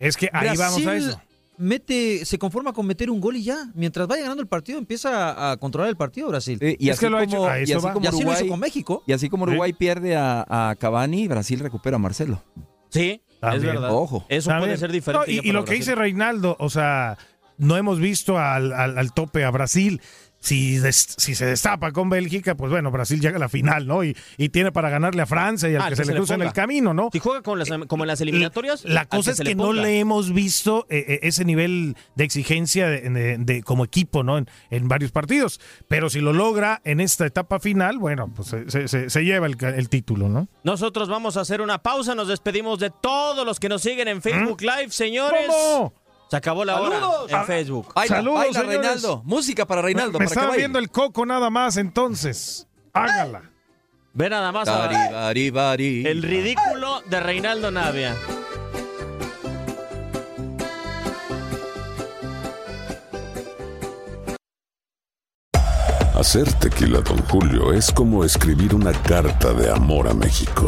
Es 0.00 0.16
que 0.16 0.30
ahí 0.32 0.56
vamos 0.56 0.86
a 0.86 0.96
eso. 0.96 1.20
Mete, 1.58 2.24
se 2.26 2.38
conforma 2.38 2.72
con 2.74 2.86
meter 2.86 3.08
un 3.10 3.20
gol 3.20 3.36
y 3.36 3.42
ya. 3.44 3.70
Mientras 3.74 4.06
vaya 4.06 4.22
ganando 4.22 4.42
el 4.42 4.48
partido, 4.48 4.78
empieza 4.78 5.30
a, 5.32 5.52
a 5.52 5.56
controlar 5.56 5.88
el 5.88 5.96
partido 5.96 6.28
Brasil. 6.28 6.58
Y 6.60 6.90
Es 6.90 6.96
así 6.98 7.06
que 7.06 7.10
lo 7.10 7.16
ha 7.18 7.24
hecho- 7.24 7.36
como- 7.38 7.48
a 7.48 7.60
y 7.60 7.62
eso 7.64 7.78
así 7.78 7.86
va. 7.86 7.92
como 7.94 8.04
y 8.04 8.08
así 8.08 8.22
lo 8.22 8.32
hizo 8.32 8.46
con 8.48 8.60
México. 8.60 9.02
Y 9.06 9.12
así 9.12 9.28
como 9.30 9.44
Uruguay 9.44 9.72
pierde 9.72 10.16
a, 10.16 10.44
a 10.70 10.74
Cavani, 10.76 11.26
Brasil 11.28 11.58
recupera 11.60 11.96
a 11.96 11.98
Marcelo. 11.98 12.42
Sí, 12.90 13.20
es 13.42 13.62
verdad. 13.62 13.90
Ojo. 13.92 14.24
Eso 14.28 14.50
puede 14.58 14.76
ser 14.76 14.92
diferente. 14.92 15.34
No, 15.36 15.42
y, 15.42 15.52
lo 15.52 15.64
que 15.64 15.74
dice 15.74 15.94
Reinaldo, 15.94 16.56
o 16.58 16.70
sea, 16.70 17.16
no 17.58 17.76
hemos 17.76 17.98
visto 17.98 18.38
al, 18.38 18.72
al- 18.72 18.98
al 18.98 19.12
tope 19.12 19.44
a 19.44 19.50
Brasil. 19.50 20.00
Si, 20.46 20.78
des- 20.78 21.14
si 21.18 21.34
se 21.34 21.44
destapa 21.44 21.90
con 21.90 22.08
Bélgica, 22.08 22.54
pues 22.54 22.70
bueno, 22.70 22.92
Brasil 22.92 23.20
llega 23.20 23.34
a 23.36 23.40
la 23.40 23.48
final, 23.48 23.86
¿no? 23.88 24.04
Y, 24.04 24.16
y 24.38 24.48
tiene 24.50 24.70
para 24.70 24.90
ganarle 24.90 25.22
a 25.22 25.26
Francia 25.26 25.68
y 25.68 25.74
al 25.74 25.82
Ah, 25.82 25.84
que 25.86 25.90
que 25.90 25.96
se 25.96 26.04
se 26.04 26.12
le 26.12 26.18
cruza 26.18 26.34
en 26.34 26.42
el 26.42 26.52
camino, 26.52 26.94
¿no? 26.94 27.08
Si 27.12 27.18
juega 27.18 27.42
con 27.42 27.58
las, 27.58 27.68
como 27.88 28.04
en 28.04 28.08
las 28.08 28.20
eliminatorias, 28.20 28.84
La 28.84 29.06
cosa 29.06 29.32
es 29.32 29.38
se 29.38 29.42
que 29.42 29.48
le 29.50 29.54
no 29.56 29.72
le 29.72 29.98
hemos 29.98 30.32
visto 30.32 30.86
eh, 30.88 31.04
eh, 31.08 31.18
ese 31.22 31.44
nivel 31.44 31.96
de 32.14 32.22
exigencia 32.24 32.88
de, 32.88 33.00
de- 33.10 33.38
de- 33.38 33.62
como 33.64 33.84
equipo, 33.84 34.22
¿no? 34.22 34.38
En, 34.38 34.48
en 34.70 34.86
varios 34.86 35.10
partidos. 35.10 35.60
Pero 35.88 36.10
si 36.10 36.20
lo 36.20 36.32
logra 36.32 36.80
en 36.84 37.00
esta 37.00 37.26
etapa 37.26 37.58
final, 37.58 37.98
bueno, 37.98 38.32
pues 38.32 38.46
se, 38.48 38.88
se- 38.88 39.10
se- 39.10 39.24
lleva 39.24 39.46
el, 39.48 39.56
el 39.64 39.88
título, 39.88 40.28
¿no? 40.28 40.46
Nosotros 40.62 41.08
vamos 41.08 41.36
a 41.36 41.40
hacer 41.40 41.60
una 41.60 41.78
pausa, 41.82 42.14
nos 42.14 42.28
despedimos 42.28 42.78
de 42.78 42.90
todos 43.02 43.44
los 43.44 43.58
que 43.58 43.68
nos 43.68 43.82
siguen 43.82 44.06
en 44.06 44.22
Facebook 44.22 44.60
Live, 44.60 44.90
señores. 44.90 45.46
¿Cómo? 45.48 45.92
Se 46.28 46.36
acabó 46.36 46.64
la 46.64 46.74
¡Saludos! 46.74 47.02
hora 47.30 47.40
en 47.40 47.46
Facebook. 47.46 47.92
Baila, 47.94 48.16
Saludos, 48.16 48.38
baila, 48.38 48.60
señores. 48.60 48.78
Reinaldo. 48.80 49.22
Música 49.24 49.64
para 49.66 49.82
Reinaldo. 49.82 50.18
Me 50.18 50.24
para 50.26 50.34
estaba 50.40 50.56
viendo 50.56 50.78
el 50.78 50.90
coco 50.90 51.24
nada 51.24 51.50
más, 51.50 51.76
entonces. 51.76 52.66
Hágala. 52.92 53.42
Ve 54.12 54.30
nada 54.30 54.50
más 54.50 54.66
a- 54.66 54.78
Bari, 54.78 54.96
bari, 55.12 55.50
bari. 55.50 56.06
el 56.06 56.22
ridículo 56.22 57.02
de 57.02 57.20
Reinaldo 57.20 57.70
Navia. 57.70 58.16
Hacer 66.14 66.50
tequila, 66.54 67.00
Don 67.00 67.18
Julio, 67.28 67.72
es 67.72 67.92
como 67.92 68.24
escribir 68.24 68.74
una 68.74 68.92
carta 68.92 69.52
de 69.52 69.70
amor 69.70 70.08
a 70.08 70.14
México. 70.14 70.66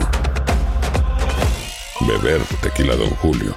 Beber 2.00 2.40
tequila, 2.62 2.94
Don 2.96 3.10
Julio, 3.16 3.56